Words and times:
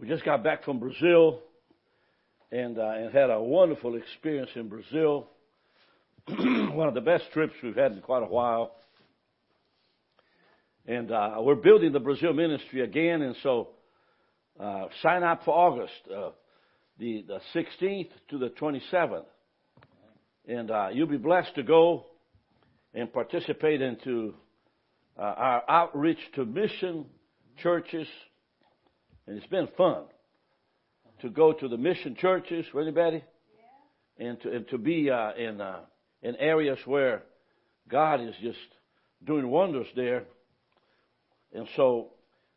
We 0.00 0.08
just 0.08 0.24
got 0.24 0.42
back 0.42 0.64
from 0.64 0.80
Brazil 0.80 1.40
and, 2.50 2.78
uh, 2.78 2.94
and 2.96 3.12
had 3.12 3.30
a 3.30 3.40
wonderful 3.40 3.94
experience 3.94 4.50
in 4.56 4.68
Brazil. 4.68 5.28
One 6.28 6.88
of 6.88 6.94
the 6.94 7.00
best 7.00 7.24
trips 7.32 7.52
we've 7.62 7.76
had 7.76 7.92
in 7.92 8.00
quite 8.00 8.24
a 8.24 8.26
while. 8.26 8.74
And 10.86 11.12
uh, 11.12 11.36
we're 11.38 11.54
building 11.54 11.92
the 11.92 12.00
Brazil 12.00 12.32
ministry 12.32 12.80
again, 12.80 13.22
and 13.22 13.36
so 13.42 13.68
uh, 14.58 14.86
sign 15.00 15.22
up 15.22 15.44
for 15.44 15.54
August, 15.54 15.92
uh, 16.14 16.30
the, 16.98 17.24
the 17.28 17.40
16th 17.54 18.10
to 18.30 18.38
the 18.38 18.48
27th. 18.48 19.24
And 20.48 20.72
uh, 20.72 20.88
you'll 20.92 21.06
be 21.06 21.18
blessed 21.18 21.54
to 21.54 21.62
go 21.62 22.06
and 22.92 23.12
participate 23.12 23.80
into 23.80 24.34
uh, 25.16 25.22
our 25.22 25.70
outreach 25.70 26.18
to 26.34 26.44
mission 26.44 27.06
churches. 27.62 28.08
And 29.26 29.38
it's 29.38 29.46
been 29.46 29.68
fun 29.76 30.04
to 31.22 31.30
go 31.30 31.52
to 31.52 31.68
the 31.68 31.78
mission 31.78 32.16
churches, 32.20 32.66
really, 32.74 32.90
Betty? 32.90 33.22
Yeah. 34.18 34.26
And 34.26 34.40
to, 34.42 34.52
and 34.52 34.68
to 34.68 34.78
be 34.78 35.10
uh, 35.10 35.32
in, 35.34 35.60
uh, 35.60 35.80
in 36.22 36.36
areas 36.36 36.78
where 36.84 37.22
God 37.88 38.20
is 38.20 38.34
just 38.42 38.58
doing 39.24 39.48
wonders 39.48 39.86
there. 39.96 40.24
And 41.54 41.66
so 41.76 42.10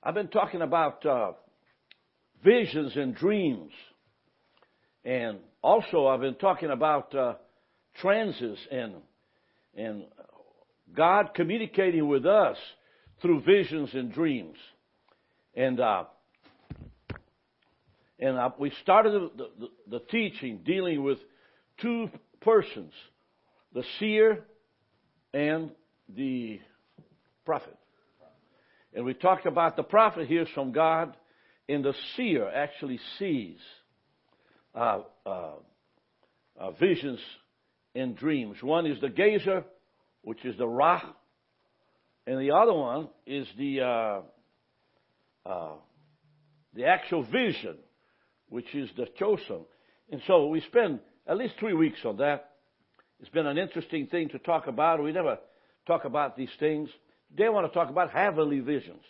I've 0.04 0.16
been 0.16 0.28
talking 0.28 0.62
about 0.62 1.06
uh, 1.06 1.32
visions 2.44 2.94
and 2.96 3.16
dreams. 3.16 3.72
And 5.06 5.40
also 5.62 6.08
I've 6.08 6.20
been 6.20 6.36
talking 6.36 6.72
about 6.72 7.16
uh, 7.16 7.36
trances 8.02 8.58
and, 8.70 8.96
and 9.76 10.04
God 10.94 11.30
communicating 11.34 12.08
with 12.08 12.26
us 12.26 12.58
through 13.22 13.44
visions 13.44 13.90
and 13.94 14.12
dreams. 14.12 14.58
And, 15.56 15.80
uh, 15.80 16.04
and 18.20 18.38
uh, 18.38 18.50
we 18.58 18.72
started 18.82 19.14
the, 19.38 19.50
the, 19.60 19.68
the 19.90 20.00
teaching 20.12 20.62
dealing 20.66 21.04
with 21.04 21.20
two 21.82 22.10
persons, 22.42 22.94
the 23.74 23.84
seer 24.00 24.44
and 25.34 25.72
the 26.16 26.60
prophet. 27.46 27.78
And 28.94 29.06
we 29.06 29.14
talked 29.14 29.46
about 29.46 29.76
the 29.76 29.84
prophet 29.84 30.28
hears 30.28 30.48
from 30.56 30.72
God, 30.72 31.16
and 31.70 31.84
the 31.84 31.94
seer 32.16 32.50
actually 32.50 33.00
sees 33.20 33.58
uh, 34.74 35.02
uh, 35.26 35.52
uh, 36.60 36.72
visions 36.80 37.20
and 37.94 38.16
dreams. 38.16 38.58
One 38.62 38.88
is 38.88 39.00
the 39.02 39.10
gazer, 39.10 39.64
which 40.24 40.44
is 40.46 40.58
the 40.58 40.68
Ra, 40.68 41.02
and 42.26 42.40
the 42.42 42.52
other 42.52 42.74
one 42.74 43.10
is 43.26 43.48
the 43.58 43.82
uh, 43.82 44.22
uh, 45.48 45.76
the 46.74 46.86
actual 46.86 47.24
vision, 47.24 47.78
which 48.50 48.74
is 48.74 48.90
the 48.98 49.08
chosen. 49.18 49.66
And 50.12 50.22
so 50.28 50.48
we 50.48 50.62
spend 50.62 51.00
at 51.28 51.38
least 51.38 51.56
three 51.60 51.74
weeks 51.74 52.00
on 52.06 52.18
that. 52.18 52.52
It's 53.20 53.30
been 53.30 53.48
an 53.48 53.58
interesting 53.58 54.08
thing 54.08 54.30
to 54.30 54.40
talk 54.40 54.68
about. 54.68 55.02
We 55.04 55.12
never 55.12 55.38
talk 55.86 56.06
about 56.06 56.38
these 56.38 56.50
things. 56.60 56.90
They 57.36 57.50
want 57.50 57.72
to 57.72 57.74
talk 57.74 57.90
about 57.90 58.12
heavenly 58.12 58.60
visions. 58.60 59.04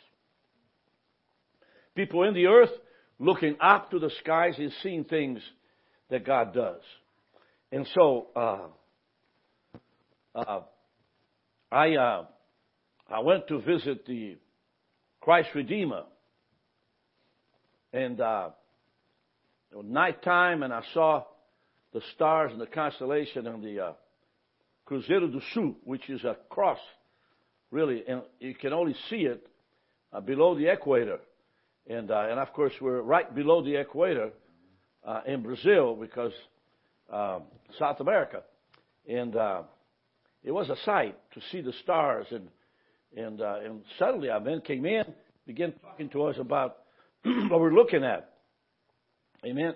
People 1.95 2.23
in 2.23 2.33
the 2.33 2.47
earth 2.47 2.71
looking 3.19 3.57
up 3.59 3.91
to 3.91 3.99
the 3.99 4.11
skies 4.21 4.55
and 4.57 4.71
seeing 4.81 5.03
things 5.03 5.39
that 6.09 6.25
God 6.25 6.53
does. 6.53 6.81
And 7.71 7.87
so, 7.93 8.27
uh, 8.35 8.59
uh, 10.35 10.61
I, 11.71 11.95
uh, 11.95 12.25
I 13.09 13.19
went 13.19 13.47
to 13.49 13.59
visit 13.59 14.05
the 14.05 14.37
Christ 15.19 15.49
Redeemer. 15.53 16.03
And 17.91 18.21
uh, 18.21 18.49
it 19.77 19.83
was 19.83 19.93
nighttime, 19.93 20.63
and 20.63 20.73
I 20.73 20.81
saw 20.91 21.23
the 21.93 22.01
stars 22.15 22.51
and 22.51 22.59
the 22.59 22.65
constellation 22.65 23.45
and 23.45 23.63
the 23.63 23.79
uh, 23.79 23.93
Cruzeiro 24.89 25.31
do 25.31 25.39
Sul, 25.53 25.75
which 25.83 26.09
is 26.09 26.23
a 26.23 26.35
cross, 26.49 26.79
really, 27.69 28.03
and 28.07 28.23
you 28.39 28.55
can 28.55 28.73
only 28.73 28.95
see 29.07 29.17
it 29.17 29.45
uh, 30.11 30.19
below 30.19 30.55
the 30.57 30.71
equator. 30.71 31.19
And, 31.85 32.09
uh, 32.09 32.27
and 32.27 32.39
of 32.39 32.53
course, 32.53 32.73
we're 32.81 33.01
right 33.01 33.33
below 33.35 33.63
the 33.63 33.75
equator 33.75 34.31
uh, 35.05 35.21
in 35.27 35.43
Brazil 35.43 35.95
because 35.95 36.33
um, 37.13 37.43
South 37.77 37.99
America. 37.99 38.41
And 39.07 39.35
uh, 39.35 39.61
it 40.43 40.51
was 40.51 40.69
a 40.69 40.77
sight 40.85 41.15
to 41.35 41.41
see 41.51 41.61
the 41.61 41.73
stars. 41.83 42.25
And, 42.31 42.47
and, 43.15 43.41
uh, 43.41 43.57
and 43.63 43.81
suddenly 43.99 44.29
our 44.29 44.39
men 44.39 44.61
came 44.61 44.87
in, 44.87 45.05
began 45.45 45.73
talking 45.73 46.09
to 46.09 46.23
us 46.23 46.37
about 46.39 46.77
what 47.23 47.59
we're 47.59 47.75
looking 47.75 48.03
at. 48.03 48.36
Amen. 49.45 49.75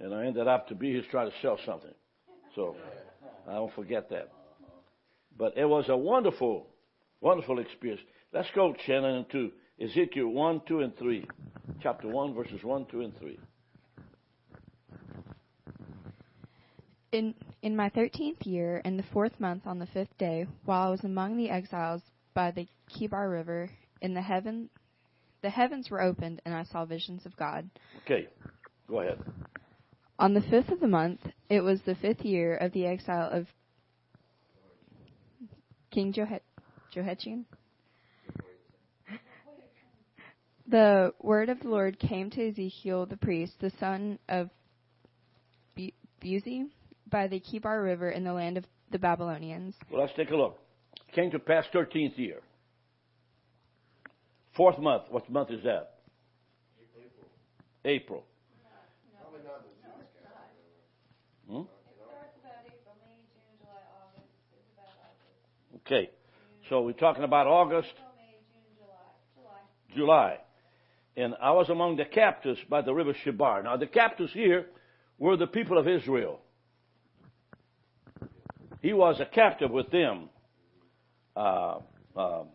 And 0.00 0.14
I 0.14 0.26
ended 0.26 0.48
up 0.48 0.68
to 0.68 0.74
be 0.74 0.92
here 0.92 1.02
trying 1.10 1.30
to 1.30 1.36
sell 1.42 1.58
something. 1.64 1.94
So 2.54 2.76
I 3.48 3.54
don't 3.54 3.74
forget 3.74 4.10
that. 4.10 4.30
But 5.36 5.56
it 5.56 5.64
was 5.64 5.86
a 5.88 5.96
wonderful, 5.96 6.66
wonderful 7.20 7.58
experience. 7.58 8.02
Let's 8.32 8.48
go, 8.54 8.74
Shannon, 8.86 9.26
to 9.32 9.50
Ezekiel 9.80 10.28
1, 10.28 10.62
2, 10.66 10.80
and 10.80 10.96
3. 10.96 11.26
Chapter 11.82 12.08
1, 12.08 12.34
verses 12.34 12.62
1, 12.62 12.86
2, 12.90 13.00
and 13.00 13.18
3. 13.18 13.38
In, 17.12 17.34
in 17.60 17.76
my 17.76 17.90
thirteenth 17.90 18.46
year, 18.46 18.80
in 18.84 18.96
the 18.96 19.02
fourth 19.12 19.38
month, 19.38 19.66
on 19.66 19.78
the 19.78 19.86
fifth 19.86 20.16
day, 20.16 20.46
while 20.64 20.88
I 20.88 20.90
was 20.90 21.04
among 21.04 21.36
the 21.36 21.50
exiles 21.50 22.00
by 22.32 22.50
the 22.50 22.66
Kebar 22.90 23.30
River, 23.30 23.68
in 24.00 24.14
the 24.14 24.22
heaven, 24.22 24.70
the 25.42 25.50
heavens 25.50 25.90
were 25.90 26.00
opened, 26.00 26.40
and 26.46 26.54
I 26.54 26.64
saw 26.64 26.86
visions 26.86 27.26
of 27.26 27.36
God. 27.36 27.68
Okay, 28.04 28.28
go 28.92 29.00
ahead. 29.00 29.18
On 30.18 30.34
the 30.34 30.42
fifth 30.42 30.68
of 30.68 30.80
the 30.80 30.86
month, 30.86 31.20
it 31.48 31.62
was 31.62 31.80
the 31.84 31.94
fifth 31.96 32.20
year 32.20 32.56
of 32.56 32.72
the 32.72 32.86
exile 32.86 33.28
of 33.32 33.46
King 35.90 36.12
Jehoiachin. 36.12 37.46
The 40.68 41.12
word 41.20 41.48
of 41.48 41.60
the 41.60 41.68
Lord 41.68 41.98
came 41.98 42.30
to 42.30 42.48
Ezekiel 42.48 43.06
the 43.06 43.16
priest, 43.16 43.54
the 43.60 43.72
son 43.80 44.18
of 44.28 44.48
Buzi, 45.76 46.66
by 47.10 47.26
the 47.26 47.40
Kebar 47.40 47.82
River 47.82 48.10
in 48.10 48.24
the 48.24 48.32
land 48.32 48.56
of 48.56 48.64
the 48.90 48.98
Babylonians. 48.98 49.74
Well, 49.90 50.02
let's 50.02 50.14
take 50.16 50.30
a 50.30 50.36
look. 50.36 50.58
Came 51.14 51.30
to 51.32 51.38
pass 51.38 51.64
13th 51.74 52.16
year. 52.16 52.40
Fourth 54.56 54.78
month. 54.78 55.04
What 55.10 55.28
month 55.28 55.50
is 55.50 55.62
that? 55.64 55.94
April. 56.94 57.26
April. 57.84 58.24
Hmm? 61.52 61.62
Okay. 65.84 66.10
So 66.68 66.82
we're 66.82 66.92
talking 66.92 67.24
about 67.24 67.46
August. 67.46 67.92
July. 69.94 70.38
And 71.14 71.34
I 71.42 71.50
was 71.50 71.68
among 71.68 71.96
the 71.96 72.06
captives 72.06 72.58
by 72.70 72.80
the 72.80 72.94
river 72.94 73.12
Chebar. 73.12 73.62
Now 73.64 73.76
the 73.76 73.86
captives 73.86 74.32
here 74.32 74.66
were 75.18 75.36
the 75.36 75.46
people 75.46 75.76
of 75.76 75.86
Israel. 75.86 76.40
He 78.80 78.94
was 78.94 79.20
a 79.20 79.26
captive 79.26 79.70
with 79.70 79.90
them. 79.90 80.30
Uh, 81.36 81.80
um, 82.16 82.48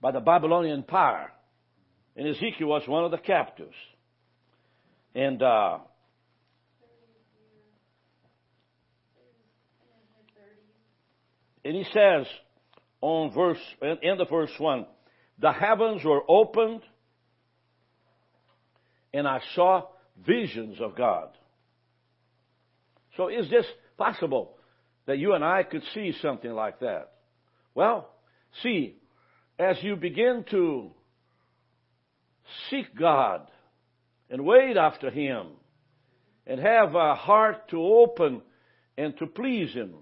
by 0.00 0.12
the 0.12 0.20
Babylonian 0.20 0.78
Empire. 0.78 1.32
And 2.16 2.28
Ezekiel 2.28 2.68
was 2.68 2.86
one 2.86 3.04
of 3.04 3.10
the 3.10 3.18
captives. 3.18 3.74
And 5.14 5.42
uh, 5.42 5.78
and 11.64 11.76
he 11.76 11.84
says 11.92 12.26
on 13.00 13.32
verse 13.32 13.58
in 13.80 14.18
the 14.18 14.26
verse 14.26 14.52
one, 14.58 14.86
the 15.38 15.52
heavens 15.52 16.04
were 16.04 16.22
opened, 16.28 16.82
and 19.12 19.26
I 19.26 19.40
saw 19.54 19.82
visions 20.26 20.80
of 20.80 20.96
God. 20.96 21.28
So 23.16 23.28
is 23.28 23.48
this 23.50 23.66
possible 23.98 24.56
that 25.06 25.18
you 25.18 25.34
and 25.34 25.44
I 25.44 25.62
could 25.64 25.82
see 25.94 26.14
something 26.22 26.50
like 26.50 26.80
that? 26.80 27.12
Well, 27.74 28.08
see, 28.62 28.96
as 29.58 29.76
you 29.82 29.96
begin 29.96 30.44
to 30.50 30.90
seek 32.70 32.94
God 32.96 33.48
and 34.30 34.44
wait 34.44 34.76
after 34.76 35.10
Him 35.10 35.48
and 36.46 36.60
have 36.60 36.94
a 36.94 37.14
heart 37.14 37.68
to 37.70 37.82
open 37.82 38.42
and 38.96 39.16
to 39.18 39.26
please 39.26 39.72
Him, 39.72 39.94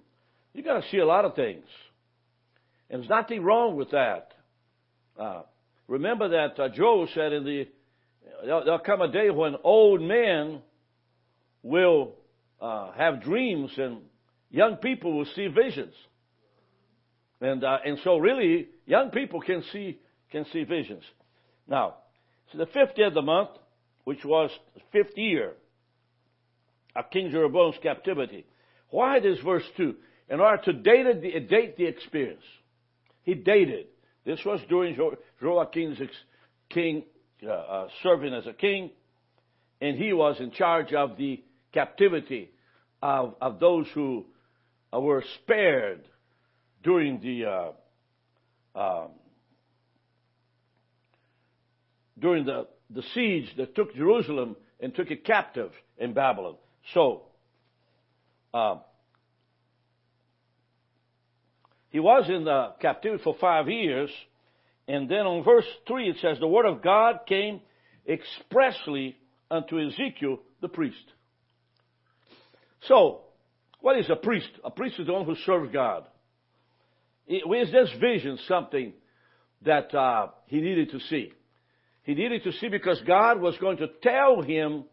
you're 0.52 0.64
going 0.64 0.82
to 0.82 0.88
see 0.88 0.99
a 0.99 1.06
lot 1.06 1.25
of 1.25 1.35
things. 1.35 1.64
And 2.88 3.02
there's 3.02 3.11
nothing 3.11 3.43
wrong 3.43 3.76
with 3.76 3.91
that. 3.93 4.32
Uh, 5.19 5.43
remember 5.87 6.29
that 6.31 6.61
uh, 6.61 6.69
Joel 6.69 7.08
said 7.14 7.32
in 7.32 7.44
the, 7.44 7.69
there'll, 8.44 8.64
there'll 8.64 8.81
come 8.81 9.00
a 9.00 9.11
day 9.11 9.31
when 9.31 9.55
old 9.62 10.00
men 10.02 10.61
will 11.62 12.14
uh, 12.61 12.93
have 12.93 13.23
dreams 13.23 13.70
and 13.76 13.99
young 14.50 14.76
people 14.76 15.17
will 15.17 15.26
see 15.37 15.47
visions. 15.47 15.94
And, 17.41 17.64
uh, 17.64 17.79
and 17.85 17.99
so 18.05 18.19
really, 18.19 18.69
young 18.87 19.11
people 19.11 19.41
can 19.41 19.62
see, 19.73 19.99
can 20.31 20.44
see 20.53 20.64
visions. 20.64 21.03
Now, 21.69 21.96
so 22.53 22.58
the 22.58 22.67
fifth 22.67 22.96
day 22.96 23.05
of 23.05 23.14
the 23.14 23.23
month, 23.23 23.50
which 24.05 24.25
was 24.25 24.50
the 24.75 24.81
fifth 24.93 25.17
year 25.17 25.53
of 26.96 27.11
King 27.11 27.31
Jeroboam's 27.31 27.76
captivity. 27.82 28.44
Why 28.91 29.20
this 29.20 29.38
verse 29.44 29.62
2? 29.76 29.94
In 30.31 30.41
order 30.41 30.62
to 30.62 30.73
date 30.73 31.21
the, 31.21 31.41
date 31.41 31.77
the 31.77 31.87
experience. 31.87 32.44
He 33.23 33.35
dated. 33.35 33.87
This 34.25 34.41
was 34.44 34.61
during 34.69 34.97
Joachim's 35.43 36.00
king, 36.69 37.05
uh, 37.44 37.50
uh, 37.50 37.88
serving 38.03 38.32
as 38.32 38.47
a 38.47 38.53
king, 38.53 38.91
and 39.81 39.99
he 39.99 40.12
was 40.12 40.38
in 40.38 40.53
charge 40.53 40.93
of 40.93 41.17
the 41.17 41.43
captivity 41.73 42.50
of, 43.03 43.35
of 43.41 43.59
those 43.59 43.87
who 43.93 44.25
uh, 44.93 45.00
were 45.00 45.25
spared 45.43 46.03
during 46.82 47.21
the 47.21 47.44
uh, 47.44 47.73
um, 48.75 49.09
during 52.19 52.44
the, 52.44 52.67
the 52.91 53.03
siege 53.15 53.49
that 53.56 53.75
took 53.75 53.94
Jerusalem 53.94 54.56
and 54.79 54.94
took 54.94 55.11
it 55.11 55.25
captive 55.25 55.73
in 55.99 56.12
Babylon. 56.12 56.56
So, 56.94 57.23
uh, 58.53 58.77
he 61.91 62.01
was 62.01 62.29
in 62.29 62.45
the 62.45 62.73
captivity 62.81 63.23
for 63.23 63.37
five 63.41 63.69
years, 63.69 64.11
and 64.89 65.09
then 65.09 65.27
on 65.27 65.45
verse 65.45 65.67
3 65.87 66.09
it 66.09 66.17
says, 66.21 66.39
The 66.39 66.47
word 66.47 66.67
of 66.67 66.83
God 66.83 67.21
came 67.29 67.61
expressly 68.09 69.17
unto 69.51 69.79
Ezekiel 69.81 70.39
the 70.61 70.69
priest. 70.69 71.05
So, 72.83 73.23
what 73.81 73.99
is 73.99 74.09
a 74.09 74.17
priest? 74.17 74.51
A 74.65 74.71
priest 74.71 74.99
is 74.99 75.07
the 75.07 75.13
one 75.13 75.25
who 75.25 75.35
serves 75.47 75.73
God. 75.73 76.07
Is 77.27 77.71
this 77.71 77.91
vision 78.01 78.39
something 78.49 78.93
that 79.63 79.95
uh, 79.95 80.29
he 80.47 80.61
needed 80.61 80.91
to 80.91 81.01
see? 81.01 81.33
He 82.03 82.15
needed 82.15 82.45
to 82.45 82.53
see 82.53 82.69
because 82.69 83.01
God 83.07 83.41
was 83.41 83.57
going 83.59 83.77
to 83.79 83.89
tell 84.03 84.43
him 84.43 84.85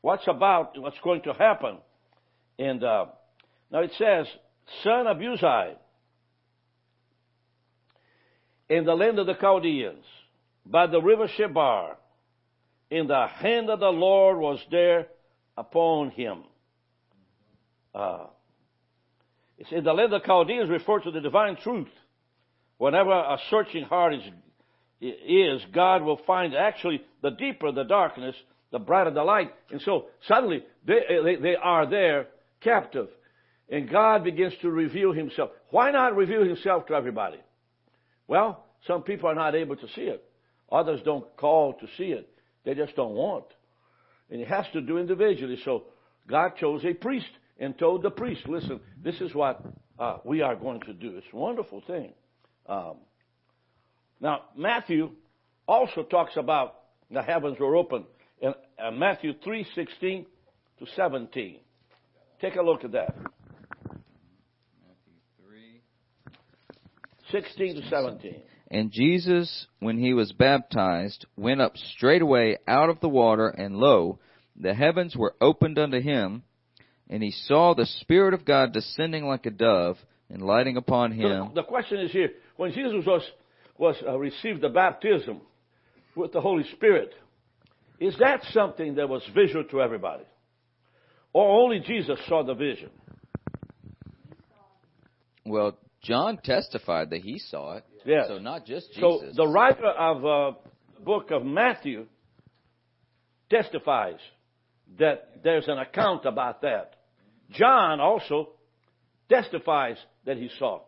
what's 0.00 0.26
about, 0.28 0.78
what's 0.80 0.98
going 1.02 1.22
to 1.22 1.32
happen. 1.32 1.78
And 2.58 2.82
uh, 2.82 3.06
now 3.70 3.80
it 3.80 3.92
says, 3.98 4.26
son 4.82 5.06
of 5.06 5.18
Uzziah, 5.18 5.76
in 8.68 8.84
the 8.84 8.94
land 8.94 9.18
of 9.18 9.26
the 9.26 9.34
Chaldeans, 9.34 10.04
by 10.64 10.86
the 10.86 11.00
river 11.00 11.28
Chebar, 11.36 11.96
in 12.90 13.06
the 13.06 13.26
hand 13.26 13.70
of 13.70 13.80
the 13.80 13.86
Lord 13.86 14.38
was 14.38 14.58
there 14.70 15.08
upon 15.56 16.10
him. 16.10 16.44
Uh, 17.94 18.26
it's 19.58 19.72
in 19.72 19.84
the 19.84 19.92
land 19.92 20.12
of 20.12 20.22
the 20.22 20.26
Chaldeans 20.26 20.68
refer 20.68 21.00
to 21.00 21.10
the 21.10 21.20
divine 21.20 21.56
truth. 21.56 21.88
Whenever 22.78 23.10
a 23.10 23.38
searching 23.50 23.84
heart 23.84 24.14
is 24.14 24.22
is 25.00 25.62
God 25.74 26.02
will 26.02 26.20
find 26.26 26.54
actually 26.54 27.02
the 27.22 27.30
deeper 27.30 27.70
the 27.72 27.84
darkness, 27.84 28.34
the 28.72 28.78
brighter 28.78 29.10
the 29.10 29.22
light. 29.22 29.52
And 29.70 29.80
so 29.82 30.06
suddenly 30.26 30.64
they, 30.86 31.00
they, 31.22 31.36
they 31.36 31.56
are 31.56 31.88
there 31.88 32.28
captive. 32.60 33.08
And 33.68 33.90
God 33.90 34.24
begins 34.24 34.54
to 34.62 34.70
reveal 34.70 35.12
himself. 35.12 35.50
Why 35.70 35.90
not 35.90 36.16
reveal 36.16 36.44
himself 36.44 36.86
to 36.86 36.94
everybody? 36.94 37.38
Well, 38.28 38.64
some 38.86 39.02
people 39.02 39.28
are 39.28 39.34
not 39.34 39.54
able 39.54 39.76
to 39.76 39.88
see 39.94 40.02
it. 40.02 40.24
Others 40.70 41.00
don't 41.04 41.24
call 41.36 41.74
to 41.74 41.86
see 41.96 42.10
it. 42.12 42.28
They 42.64 42.74
just 42.74 42.96
don't 42.96 43.14
want. 43.14 43.44
And 44.30 44.40
it 44.40 44.48
has 44.48 44.66
to 44.72 44.80
do 44.80 44.98
individually. 44.98 45.58
So 45.64 45.84
God 46.28 46.56
chose 46.56 46.84
a 46.84 46.92
priest 46.92 47.30
and 47.58 47.78
told 47.78 48.02
the 48.02 48.10
priest, 48.10 48.48
listen, 48.48 48.80
this 49.02 49.20
is 49.20 49.34
what 49.34 49.62
uh, 49.98 50.18
we 50.24 50.42
are 50.42 50.56
going 50.56 50.80
to 50.82 50.92
do. 50.92 51.16
It's 51.16 51.26
a 51.32 51.36
wonderful 51.36 51.82
thing. 51.86 52.12
Um, 52.66 52.96
now, 54.20 54.42
Matthew 54.56 55.10
also 55.66 56.02
talks 56.02 56.36
about 56.36 56.76
the 57.10 57.22
heavens 57.22 57.58
were 57.60 57.76
open 57.76 58.04
in 58.40 58.54
uh, 58.78 58.90
Matthew 58.90 59.34
3:16 59.34 60.26
to 60.78 60.86
17. 60.94 61.58
Take 62.40 62.56
a 62.56 62.62
look 62.62 62.84
at 62.84 62.92
that. 62.92 63.14
Matthew 64.76 65.14
3 65.46 65.80
16 67.32 67.76
to 67.76 67.88
17. 67.88 68.42
And 68.70 68.90
Jesus, 68.90 69.66
when 69.78 69.98
he 69.98 70.12
was 70.12 70.32
baptized, 70.32 71.26
went 71.36 71.60
up 71.60 71.76
straightway 71.76 72.58
out 72.66 72.90
of 72.90 73.00
the 73.00 73.08
water, 73.08 73.48
and 73.48 73.76
lo, 73.76 74.18
the 74.56 74.74
heavens 74.74 75.14
were 75.16 75.34
opened 75.40 75.78
unto 75.78 76.00
him, 76.00 76.42
and 77.08 77.22
he 77.22 77.30
saw 77.30 77.74
the 77.74 77.86
Spirit 77.86 78.34
of 78.34 78.44
God 78.44 78.72
descending 78.72 79.26
like 79.26 79.46
a 79.46 79.50
dove 79.50 79.98
and 80.28 80.42
lighting 80.42 80.76
upon 80.76 81.12
him. 81.12 81.48
So 81.48 81.54
the, 81.54 81.62
the 81.62 81.66
question 81.66 82.00
is 82.00 82.10
here: 82.10 82.30
When 82.56 82.72
Jesus 82.72 83.04
was 83.06 83.22
was 83.78 83.96
uh, 84.06 84.18
received 84.18 84.62
the 84.62 84.68
baptism 84.68 85.40
with 86.14 86.32
the 86.32 86.40
Holy 86.40 86.64
Spirit. 86.72 87.12
Is 88.00 88.16
that 88.18 88.42
something 88.52 88.96
that 88.96 89.08
was 89.08 89.22
visual 89.34 89.64
to 89.64 89.80
everybody? 89.80 90.24
Or 91.32 91.62
only 91.62 91.80
Jesus 91.80 92.18
saw 92.28 92.42
the 92.42 92.54
vision? 92.54 92.90
Well, 95.44 95.78
John 96.06 96.38
testified 96.42 97.10
that 97.10 97.22
he 97.22 97.38
saw 97.38 97.78
it. 97.78 97.84
Yes. 98.04 98.26
So 98.28 98.38
not 98.38 98.64
just 98.64 98.92
Jesus. 98.92 99.00
So 99.00 99.32
the 99.34 99.46
writer 99.48 99.88
of 99.88 100.24
uh, 100.24 100.58
the 100.94 101.04
book 101.04 101.30
of 101.32 101.44
Matthew 101.44 102.06
testifies 103.50 104.18
that 104.98 105.40
there's 105.42 105.66
an 105.66 105.78
account 105.78 106.24
about 106.24 106.62
that. 106.62 106.94
John 107.50 108.00
also 108.00 108.50
testifies 109.28 109.96
that 110.24 110.36
he 110.36 110.48
saw. 110.58 110.82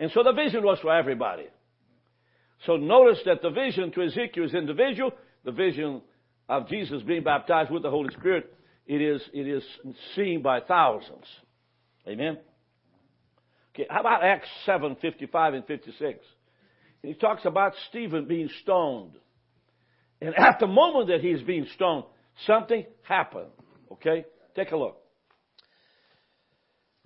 And 0.00 0.10
so 0.12 0.22
the 0.24 0.32
vision 0.32 0.64
was 0.64 0.78
for 0.80 0.92
everybody. 0.92 1.46
So 2.66 2.76
notice 2.76 3.20
that 3.26 3.42
the 3.42 3.50
vision 3.50 3.92
to 3.92 4.02
Ezekiel 4.02 4.44
is 4.44 4.54
individual. 4.54 5.12
The 5.44 5.52
vision 5.52 6.02
of 6.48 6.68
Jesus 6.68 7.02
being 7.02 7.22
baptized 7.22 7.70
with 7.70 7.82
the 7.82 7.90
Holy 7.90 8.12
Spirit, 8.14 8.52
it 8.86 9.00
is, 9.00 9.22
it 9.32 9.46
is 9.46 9.62
seen 10.16 10.42
by 10.42 10.60
thousands. 10.60 11.26
Amen? 12.08 12.38
Okay, 13.78 13.86
how 13.88 14.00
about 14.00 14.24
Acts 14.24 14.48
7, 14.66 14.96
55 15.00 15.54
and 15.54 15.64
56? 15.66 16.18
And 17.02 17.14
He 17.14 17.18
talks 17.18 17.44
about 17.44 17.74
Stephen 17.88 18.26
being 18.26 18.50
stoned. 18.62 19.12
And 20.20 20.34
at 20.36 20.58
the 20.58 20.66
moment 20.66 21.08
that 21.08 21.20
he's 21.20 21.42
being 21.42 21.66
stoned, 21.76 22.04
something 22.44 22.84
happened. 23.02 23.50
Okay? 23.92 24.24
Take 24.56 24.72
a 24.72 24.76
look. 24.76 24.96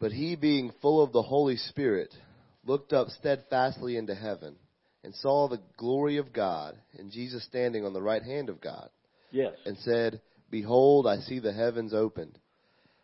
But 0.01 0.13
he, 0.13 0.35
being 0.35 0.73
full 0.81 1.03
of 1.03 1.13
the 1.13 1.21
Holy 1.21 1.59
Spirit, 1.59 2.15
looked 2.65 2.95
up 2.95 3.09
steadfastly 3.09 3.99
into 3.99 4.15
heaven 4.15 4.57
and 5.05 5.15
saw 5.17 5.49
the 5.49 5.61
glory 5.77 6.17
of 6.17 6.33
God 6.33 6.77
and 6.99 7.11
Jesus 7.11 7.45
standing 7.45 7.85
on 7.85 7.93
the 7.93 8.01
right 8.01 8.23
hand 8.23 8.49
of 8.49 8.63
God. 8.63 8.89
Yes. 9.31 9.53
And 9.67 9.77
said, 9.79 10.23
Behold, 10.51 11.07
I 11.07 11.19
see 11.19 11.39
the 11.39 11.53
heavens 11.53 11.93
opened, 11.93 12.39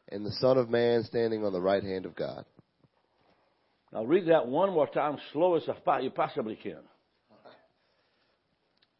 and 0.08 0.25
the 0.25 0.32
Son 0.32 0.56
of 0.56 0.70
Man 0.70 1.04
standing 1.04 1.44
on 1.44 1.52
the 1.52 1.60
right 1.60 1.82
hand 1.82 2.06
of 2.06 2.16
God. 2.16 2.44
Now 3.92 4.04
read 4.04 4.26
that 4.28 4.47
one 4.47 4.71
more 4.71 4.87
time, 4.87 5.18
slow 5.33 5.57
as 5.57 5.62
you 6.02 6.11
possibly 6.11 6.57
can. 6.57 6.78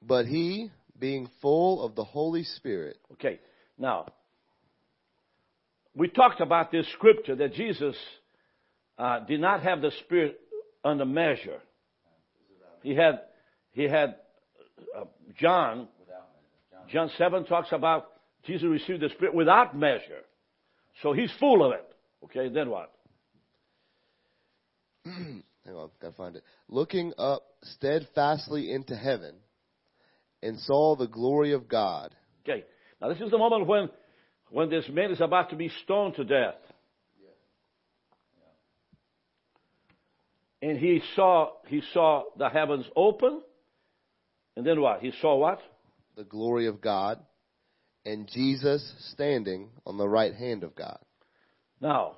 But 0.01 0.27
he, 0.27 0.71
being 0.99 1.29
full 1.43 1.85
of 1.85 1.95
the 1.95 2.05
Holy 2.05 2.45
Spirit. 2.45 2.99
Okay, 3.13 3.41
now, 3.77 4.07
we 5.95 6.09
talked 6.09 6.41
about 6.41 6.71
this 6.71 6.87
scripture 6.93 7.35
that 7.37 7.55
Jesus 7.55 7.97
uh, 8.99 9.21
did 9.21 9.41
not 9.41 9.63
have 9.63 9.81
the 9.81 9.91
Spirit 10.05 10.39
under 10.85 11.05
measure. 11.05 11.61
He 12.83 12.95
had, 12.95 13.21
he 13.73 13.85
had 13.85 14.17
uh, 14.97 15.05
John, 15.39 15.89
John 16.91 17.11
7 17.19 17.45
talks 17.45 17.69
about 17.73 18.09
Jesus 18.47 18.67
received 18.67 19.03
the 19.03 19.11
Spirit 19.11 19.35
without 19.35 19.77
measure. 19.77 20.23
So 21.03 21.13
he's 21.13 21.31
full 21.39 21.65
of 21.65 21.73
it. 21.73 21.85
Okay, 22.25 22.49
then 22.53 22.71
what? 22.71 22.93
Hang 25.65 25.75
on, 25.75 25.91
gotta 26.01 26.15
find 26.15 26.37
it. 26.37 26.43
Looking 26.69 27.13
up 27.19 27.43
steadfastly 27.63 28.73
into 28.73 28.97
heaven 28.97 29.35
and 30.43 30.59
saw 30.61 30.97
the 30.97 31.07
glory 31.07 31.53
of 31.53 31.69
God. 31.69 32.15
Okay, 32.43 32.65
now 33.01 33.09
this 33.09 33.21
is 33.21 33.31
the 33.31 33.39
moment 33.39 33.67
when, 33.67 33.89
when 34.51 34.71
this 34.71 34.85
man 34.91 35.11
is 35.11 35.21
about 35.21 35.51
to 35.51 35.57
be 35.57 35.71
stoned 35.85 36.15
to 36.17 36.25
death. 36.25 36.55
And 40.61 40.77
he 40.77 41.01
saw, 41.15 41.53
he 41.67 41.83
saw 41.93 42.25
the 42.37 42.49
heavens 42.49 42.85
open. 42.97 43.43
And 44.57 44.67
then 44.67 44.81
what? 44.81 45.01
He 45.01 45.13
saw 45.21 45.37
what? 45.37 45.61
The 46.17 46.25
glory 46.25 46.67
of 46.67 46.81
God 46.81 47.21
and 48.05 48.29
Jesus 48.29 48.93
standing 49.13 49.69
on 49.87 49.99
the 49.99 50.09
right 50.09 50.35
hand 50.35 50.65
of 50.65 50.75
God. 50.75 50.99
Now, 51.81 52.17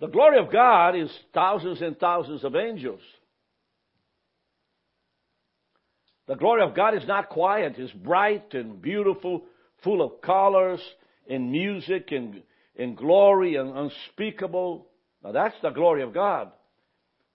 the 0.00 0.08
glory 0.08 0.38
of 0.38 0.52
God 0.52 0.96
is 0.96 1.10
thousands 1.32 1.80
and 1.80 1.98
thousands 1.98 2.44
of 2.44 2.56
angels. 2.56 3.00
The 6.26 6.34
glory 6.36 6.62
of 6.62 6.74
God 6.74 6.96
is 6.96 7.06
not 7.06 7.28
quiet, 7.28 7.74
it's 7.76 7.92
bright 7.92 8.54
and 8.54 8.80
beautiful, 8.80 9.44
full 9.82 10.02
of 10.02 10.22
colors 10.22 10.80
and 11.28 11.52
music 11.52 12.08
and, 12.12 12.42
and 12.78 12.96
glory 12.96 13.56
and 13.56 13.76
unspeakable. 13.76 14.86
Now 15.22 15.32
that's 15.32 15.56
the 15.62 15.70
glory 15.70 16.02
of 16.02 16.14
God. 16.14 16.50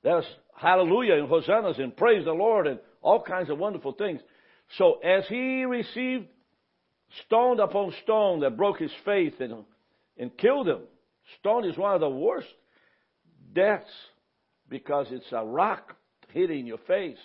There's 0.04 0.26
hallelujah 0.56 1.16
and 1.16 1.28
hosannas 1.28 1.78
and 1.78 1.96
praise 1.96 2.26
the 2.26 2.32
Lord 2.32 2.68
and 2.68 2.80
all 3.02 3.22
kinds 3.22 3.50
of 3.50 3.58
wonderful 3.58 3.94
things. 3.94 4.22
So 4.78 5.00
as 5.00 5.26
he 5.28 5.66
received 5.66 6.26
stone 7.26 7.60
upon 7.60 7.94
stone 8.04 8.42
that 8.42 8.58
broke 8.58 8.80
his 8.80 8.92
faith 9.06 9.40
and, 9.40 9.66
and 10.18 10.36
killed 10.38 10.68
him, 10.68 10.82
stone 11.40 11.66
is 11.66 11.78
one 11.78 11.94
of 11.94 12.02
the 12.02 12.10
worst 12.10 12.48
deaths 13.54 13.90
because 14.70 15.08
it's 15.12 15.32
a 15.32 15.44
rock 15.44 15.96
hitting 16.30 16.66
your 16.66 16.78
face. 16.80 17.18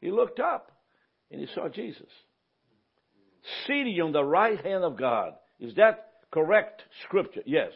He 0.00 0.10
looked 0.10 0.40
up 0.40 0.72
and 1.30 1.40
he 1.40 1.46
saw 1.54 1.68
Jesus. 1.68 2.08
Seated 3.66 4.00
on 4.00 4.12
the 4.12 4.24
right 4.24 4.60
hand 4.64 4.84
of 4.84 4.96
God. 4.96 5.34
Is 5.60 5.74
that 5.76 6.08
correct 6.32 6.82
scripture? 7.04 7.42
Yes. 7.46 7.70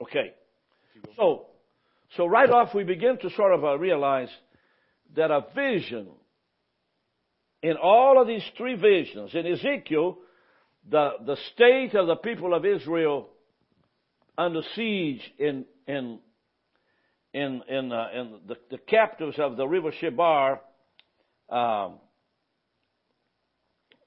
Okay. 0.00 0.32
So, 1.16 1.46
so 2.16 2.26
right 2.26 2.50
off 2.50 2.74
we 2.74 2.84
begin 2.84 3.18
to 3.18 3.30
sort 3.30 3.52
of 3.52 3.64
uh, 3.64 3.78
realize 3.78 4.30
that 5.16 5.30
a 5.30 5.44
vision 5.54 6.08
in 7.62 7.76
all 7.76 8.20
of 8.20 8.26
these 8.26 8.44
three 8.56 8.74
visions, 8.74 9.34
in 9.34 9.46
Ezekiel, 9.46 10.18
the, 10.88 11.10
the 11.26 11.36
state 11.52 11.94
of 11.94 12.06
the 12.06 12.16
people 12.16 12.54
of 12.54 12.64
Israel 12.64 13.28
under 14.40 14.62
siege 14.74 15.20
in, 15.38 15.66
in, 15.86 16.18
in, 17.34 17.62
in, 17.68 17.92
uh, 17.92 18.06
in 18.14 18.38
the, 18.48 18.56
the, 18.70 18.78
captives 18.78 19.38
of 19.38 19.58
the 19.58 19.66
river 19.66 19.92
Chebar, 20.00 20.60
um, 21.50 21.98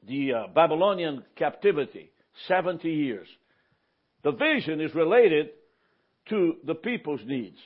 the 0.08 0.34
uh, 0.34 0.48
Babylonian 0.54 1.24
captivity, 1.36 2.12
70 2.48 2.90
years. 2.90 3.28
The 4.24 4.32
vision 4.32 4.82
is 4.82 4.96
related 4.96 5.50
to 6.30 6.56
the 6.66 6.76
people's 6.76 7.22
needs. 7.26 7.60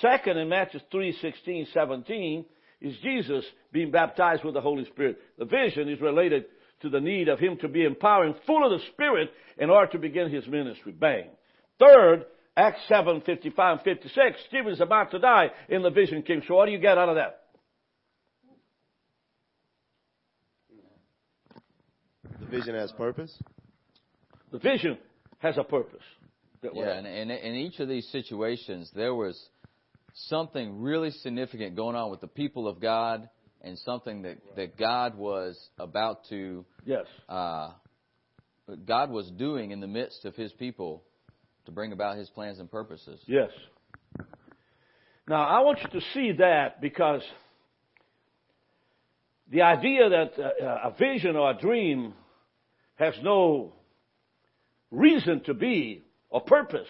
Second, 0.00 0.38
in 0.38 0.48
Matthew 0.48 0.80
3, 0.92 1.16
16, 1.20 1.68
17, 1.74 2.44
is 2.82 2.94
Jesus 3.02 3.44
being 3.72 3.90
baptized 3.90 4.44
with 4.44 4.54
the 4.54 4.60
Holy 4.60 4.84
Spirit. 4.84 5.18
The 5.38 5.44
vision 5.44 5.88
is 5.88 6.00
related 6.00 6.44
to 6.82 6.88
the 6.88 7.00
need 7.00 7.28
of 7.28 7.40
him 7.40 7.56
to 7.62 7.68
be 7.68 7.84
empowered 7.84 8.28
and 8.28 8.36
full 8.46 8.64
of 8.64 8.78
the 8.78 8.86
Spirit 8.92 9.30
in 9.58 9.70
order 9.70 9.90
to 9.92 9.98
begin 9.98 10.30
his 10.30 10.46
ministry. 10.46 10.92
Bang. 10.92 11.30
Third, 11.78 12.26
Acts 12.56 12.80
7, 12.88 13.22
55 13.24 13.72
and 13.72 13.82
56, 13.82 14.40
Stephen's 14.48 14.80
about 14.80 15.10
to 15.10 15.18
die 15.18 15.50
in 15.68 15.82
the 15.82 15.90
vision 15.90 16.22
came. 16.22 16.42
So 16.46 16.54
what 16.54 16.66
do 16.66 16.72
you 16.72 16.78
get 16.78 16.96
out 16.96 17.08
of 17.08 17.16
that? 17.16 17.42
The 22.40 22.46
vision 22.46 22.74
has 22.74 22.92
purpose? 22.92 23.36
The 24.52 24.58
vision 24.58 24.98
has 25.38 25.58
a 25.58 25.64
purpose. 25.64 26.02
Yeah, 26.62 26.92
and, 26.92 27.06
and 27.06 27.30
in 27.30 27.54
each 27.54 27.78
of 27.78 27.88
these 27.88 28.08
situations, 28.10 28.90
there 28.94 29.14
was 29.14 29.38
something 30.14 30.80
really 30.80 31.10
significant 31.10 31.76
going 31.76 31.94
on 31.94 32.10
with 32.10 32.20
the 32.20 32.26
people 32.26 32.66
of 32.66 32.80
God 32.80 33.28
and 33.60 33.78
something 33.78 34.22
that, 34.22 34.38
that 34.56 34.76
God 34.76 35.16
was 35.16 35.58
about 35.78 36.20
to, 36.30 36.64
yes, 36.84 37.04
uh, 37.28 37.70
God 38.86 39.10
was 39.10 39.30
doing 39.30 39.70
in 39.70 39.80
the 39.80 39.86
midst 39.86 40.24
of 40.24 40.34
His 40.34 40.52
people 40.52 41.04
to 41.66 41.72
bring 41.72 41.92
about 41.92 42.16
His 42.16 42.28
plans 42.30 42.58
and 42.58 42.70
purposes. 42.70 43.20
Yes. 43.26 43.50
Now, 45.28 45.42
I 45.42 45.60
want 45.60 45.80
you 45.82 46.00
to 46.00 46.06
see 46.14 46.32
that 46.38 46.80
because 46.80 47.22
the 49.50 49.62
idea 49.62 50.08
that 50.08 50.38
a 50.38 50.94
vision 50.98 51.36
or 51.36 51.50
a 51.50 51.58
dream 51.58 52.14
has 52.96 53.14
no 53.22 53.74
reason 54.90 55.42
to 55.44 55.54
be 55.54 56.04
or 56.30 56.40
purpose 56.40 56.88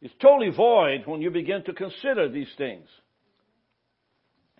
is 0.00 0.10
totally 0.20 0.50
void 0.50 1.02
when 1.06 1.20
you 1.20 1.30
begin 1.30 1.62
to 1.64 1.72
consider 1.72 2.28
these 2.28 2.52
things. 2.56 2.88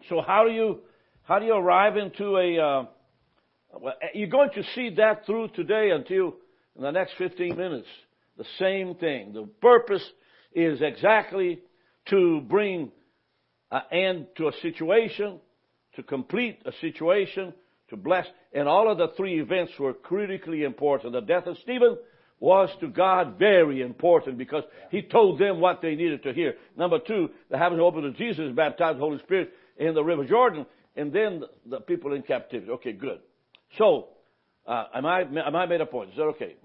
So 0.09 0.21
how 0.21 0.45
do 0.47 0.53
you 0.53 0.81
how 1.23 1.39
do 1.39 1.47
you 1.47 1.55
arrive 1.55 1.97
into 1.97 2.37
a 2.37 2.59
uh, 2.59 2.85
well, 3.81 3.95
you're 4.15 4.29
going 4.29 4.51
to 4.55 4.63
see 4.75 4.91
that 4.97 5.27
through 5.27 5.49
today 5.49 5.91
until 5.91 6.35
in 6.77 6.83
the 6.83 6.91
next 6.91 7.15
15 7.19 7.57
minutes. 7.57 7.89
The 8.37 8.45
same 8.59 8.95
thing. 8.97 9.33
The 9.33 9.49
purpose 9.61 10.05
is 10.53 10.81
exactly 10.83 11.61
to 12.07 12.41
bring 12.43 12.91
an 13.71 13.83
end 13.93 14.27
to 14.37 14.49
a 14.49 14.53
situation, 14.63 15.41
to 15.97 16.03
complete 16.03 16.61
a 16.65 16.73
situation, 16.81 17.55
to 17.91 17.97
bless. 17.97 18.27
And 18.53 18.69
all 18.69 18.91
of 18.91 18.99
the 18.99 19.09
three 19.17 19.41
events 19.41 19.73
were 19.79 19.95
critically 19.95 20.65
important. 20.65 21.13
The 21.13 21.21
death 21.21 21.47
of 21.47 21.57
Stephen, 21.63 21.97
was 22.41 22.69
to 22.81 22.89
God 22.89 23.39
very 23.39 23.81
important 23.81 24.37
because 24.37 24.65
He 24.91 25.01
told 25.01 25.39
them 25.39 25.61
what 25.61 25.81
they 25.81 25.95
needed 25.95 26.23
to 26.25 26.33
hear. 26.35 26.55
Number 26.77 26.99
two, 26.99 27.31
the 27.51 27.57
having 27.57 27.81
opened 27.81 28.15
to 28.15 28.19
Jesus, 28.19 28.55
baptized 28.55 28.99
the 28.99 29.01
Holy 29.01 29.19
Spirit 29.21 29.51
in 29.79 29.95
the 29.95 30.05
River 30.05 30.27
Jordan, 30.27 30.67
and 30.95 31.11
then 31.11 31.43
the 31.65 31.81
people 31.81 32.13
in 32.13 32.23
captivity. 32.23 32.71
Okay, 32.73 32.93
good. 32.93 33.21
So, 33.79 34.09
uh, 34.67 34.85
am 34.95 35.07
I 35.07 35.23
am 35.23 35.57
I 35.57 35.65
made 35.65 35.81
a 35.81 35.87
point? 35.87 36.11
Is 36.11 36.17
that 36.17 36.25
okay? 36.25 36.57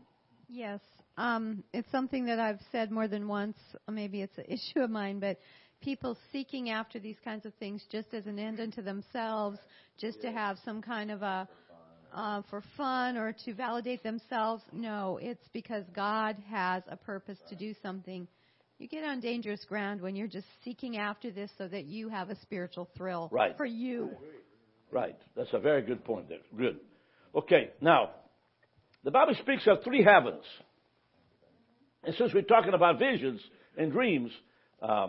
Yes. 0.50 0.79
Um, 1.18 1.63
it's 1.74 1.89
something 1.91 2.25
that 2.25 2.39
I've 2.39 2.60
said 2.72 2.91
more 2.91 3.08
than 3.08 3.27
once. 3.27 3.58
Maybe 3.89 4.22
it's 4.22 4.38
an 4.38 4.46
issue 4.48 4.82
of 4.82 4.89
mine, 4.89 5.20
but 5.20 5.38
people 5.82 6.18
seeking 6.32 6.72
after 6.72 7.00
these 7.00 7.18
kinds 7.24 7.46
of 7.46 7.53
things 7.56 7.86
just 7.91 8.13
as 8.13 8.25
an 8.25 8.39
end 8.39 8.60
unto 8.60 8.82
themselves, 8.82 9.60
just 9.98 10.22
to 10.22 10.32
have 10.32 10.58
some 10.65 10.82
kind 10.82 11.12
of 11.12 11.22
a 11.22 11.48
uh, 12.13 12.41
for 12.50 12.63
fun 12.75 13.18
or 13.18 13.36
to 13.46 13.53
validate 13.53 14.01
themselves. 14.01 14.63
No, 14.72 15.20
it's 15.22 15.48
because 15.53 15.84
God 15.96 16.36
has 16.50 16.82
a 16.88 16.98
purpose 16.98 17.38
to 17.50 17.56
do 17.56 17.75
something. 17.84 18.27
You 18.79 18.88
get 18.88 19.03
on 19.03 19.20
dangerous 19.20 19.63
ground 19.65 20.01
when 20.01 20.15
you're 20.15 20.27
just 20.27 20.48
seeking 20.63 20.98
after 20.98 21.32
this 21.32 21.51
so 21.58 21.68
that 21.68 21.86
you 21.86 22.10
have 22.10 22.29
a 22.29 22.36
spiritual 22.41 22.89
thrill 22.98 23.29
right. 23.32 23.56
for 23.58 23.65
you. 23.65 24.10
Right. 24.91 25.18
That's 25.36 25.53
a 25.53 25.60
very 25.60 25.82
good 25.82 26.03
point 26.03 26.29
there. 26.29 26.39
Good. 26.58 26.79
Okay, 27.36 27.70
now, 27.79 28.10
the 29.03 29.12
Bible 29.12 29.36
speaks 29.41 29.65
of 29.68 29.84
three 29.84 30.03
heavens. 30.03 30.44
And 32.03 32.15
since 32.15 32.34
we're 32.34 32.41
talking 32.41 32.74
about 32.74 33.00
visions 33.00 33.41
and 33.77 33.91
dreams, 33.91 34.32
uh, 34.82 35.08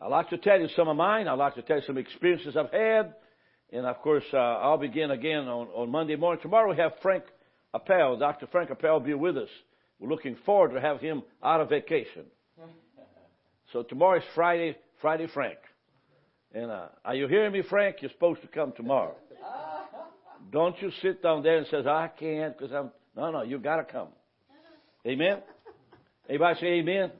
I'd 0.00 0.08
like 0.08 0.30
to 0.30 0.38
tell 0.38 0.60
you 0.60 0.68
some 0.76 0.88
of 0.88 0.96
mine. 0.96 1.28
I'd 1.28 1.34
like 1.34 1.54
to 1.54 1.62
tell 1.62 1.76
you 1.76 1.82
some 1.86 1.98
experiences 1.98 2.56
I've 2.56 2.72
had. 2.72 3.14
And 3.72 3.86
of 3.86 4.00
course, 4.02 4.24
uh, 4.32 4.36
I'll 4.36 4.78
begin 4.78 5.10
again 5.10 5.48
on, 5.48 5.68
on 5.68 5.90
Monday 5.90 6.16
morning. 6.16 6.40
Tomorrow 6.42 6.70
we 6.70 6.76
have 6.76 6.92
Frank 7.02 7.24
Appel. 7.74 8.18
Dr. 8.18 8.46
Frank 8.46 8.70
Appel 8.70 8.94
will 8.94 9.00
be 9.00 9.14
with 9.14 9.36
us. 9.36 9.48
We're 9.98 10.10
looking 10.10 10.36
forward 10.44 10.74
to 10.74 10.80
have 10.80 11.00
him 11.00 11.22
out 11.42 11.60
of 11.60 11.68
vacation. 11.68 12.24
So 13.72 13.82
tomorrow 13.82 14.18
is 14.18 14.24
Friday, 14.32 14.76
Friday 15.00 15.26
Frank. 15.34 15.58
And 16.54 16.70
uh, 16.70 16.86
are 17.04 17.16
you 17.16 17.26
hearing 17.26 17.52
me, 17.52 17.62
Frank? 17.68 17.96
You're 18.00 18.12
supposed 18.12 18.40
to 18.42 18.46
come 18.48 18.72
tomorrow. 18.76 19.16
Don't 20.52 20.80
you 20.80 20.92
sit 21.02 21.20
down 21.20 21.42
there 21.42 21.58
and 21.58 21.66
says 21.66 21.84
I 21.84 22.08
can't 22.08 22.56
because 22.56 22.72
I'm. 22.72 22.92
No, 23.16 23.30
no, 23.30 23.42
you've 23.42 23.62
got 23.62 23.76
to 23.76 23.84
come. 23.84 24.08
Amen. 25.06 25.38
Everybody 26.28 26.60
say 26.60 26.66
amen? 26.66 27.12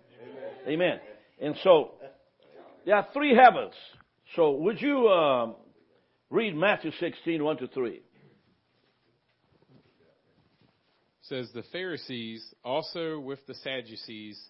amen. 0.67 0.69
Amen. 0.69 1.01
And 1.41 1.55
so 1.63 1.93
there 2.85 2.97
are 2.97 3.07
three 3.13 3.35
heavens. 3.35 3.75
So 4.35 4.51
would 4.53 4.81
you 4.81 5.09
um, 5.09 5.55
Read 6.29 6.57
Matthew 6.57 6.91
16, 6.99 7.43
1 7.43 7.57
to 7.59 7.69
3. 7.69 8.03
says 11.23 11.49
the 11.55 11.63
Pharisees 11.73 12.45
also 12.65 13.21
with 13.21 13.39
the 13.47 13.55
Sadducees 13.55 14.41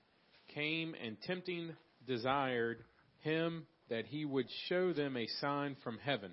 came 0.55 0.95
and 1.05 1.21
tempting 1.23 1.77
desired 2.07 2.79
him 3.21 3.67
that 3.91 4.07
he 4.07 4.25
would 4.25 4.47
show 4.69 4.95
them 4.95 5.19
a 5.19 5.27
sign 5.41 5.77
from 5.85 5.99
heaven. 5.99 6.33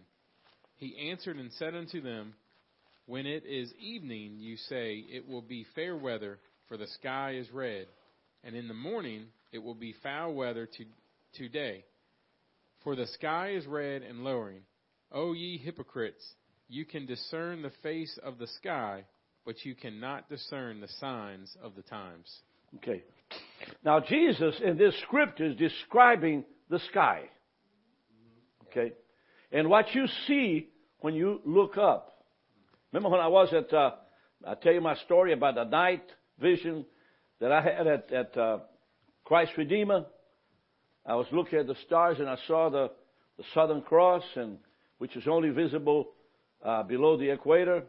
He 0.75 1.09
answered 1.09 1.35
and 1.35 1.51
said 1.53 1.75
unto 1.75 2.01
them, 2.01 2.35
When 3.05 3.25
it 3.25 3.43
is 3.45 3.73
evening, 3.79 4.37
you 4.37 4.55
say, 4.55 5.03
It 5.11 5.27
will 5.27 5.41
be 5.41 5.65
fair 5.75 5.95
weather, 5.95 6.39
for 6.67 6.77
the 6.77 6.87
sky 6.87 7.35
is 7.35 7.51
red, 7.51 7.87
and 8.43 8.55
in 8.55 8.67
the 8.67 8.73
morning 8.73 9.25
it 9.51 9.59
will 9.59 9.75
be 9.75 9.95
foul 10.01 10.33
weather 10.33 10.65
to 10.65 10.85
today, 11.33 11.83
for 12.83 12.95
the 12.95 13.07
sky 13.07 13.51
is 13.51 13.65
red 13.65 14.01
and 14.03 14.23
lowering. 14.23 14.61
O 15.11 15.33
ye 15.33 15.57
hypocrites, 15.57 16.23
you 16.69 16.85
can 16.85 17.05
discern 17.05 17.61
the 17.61 17.71
face 17.81 18.17
of 18.23 18.37
the 18.37 18.47
sky, 18.47 19.03
but 19.45 19.63
you 19.65 19.75
cannot 19.75 20.29
discern 20.29 20.79
the 20.79 20.87
signs 20.99 21.55
of 21.61 21.75
the 21.75 21.81
times. 21.83 22.31
Okay. 22.77 23.03
Now, 23.83 23.99
Jesus 23.99 24.55
in 24.63 24.77
this 24.77 24.95
script 25.03 25.41
is 25.41 25.55
describing 25.55 26.45
the 26.69 26.79
sky. 26.89 27.23
Okay. 28.67 28.93
And 29.51 29.69
what 29.69 29.93
you 29.93 30.05
see 30.25 30.69
when 30.99 31.13
you 31.13 31.41
look 31.45 31.77
up. 31.77 32.12
Remember 32.93 33.09
when 33.09 33.21
I 33.21 33.27
was 33.27 33.51
at, 33.51 33.73
uh, 33.73 33.91
I 34.45 34.53
tell 34.53 34.71
you 34.71 34.79
my 34.79 34.95
story 34.97 35.33
about 35.33 35.55
the 35.55 35.63
night 35.63 36.03
vision 36.39 36.85
that 37.39 37.51
I 37.51 37.59
had 37.59 37.87
at, 37.87 38.13
at 38.13 38.37
uh, 38.37 38.59
Christ 39.25 39.53
Redeemer. 39.57 40.05
I 41.03 41.15
was 41.15 41.25
looking 41.31 41.57
at 41.57 41.65
the 41.65 41.75
stars 41.87 42.19
and 42.19 42.29
I 42.29 42.37
saw 42.47 42.69
the, 42.69 42.91
the 43.37 43.43
Southern 43.55 43.81
Cross 43.81 44.23
and 44.35 44.59
which 44.99 45.15
is 45.15 45.23
only 45.27 45.49
visible 45.49 46.11
uh, 46.63 46.83
below 46.83 47.17
the 47.17 47.31
equator. 47.31 47.83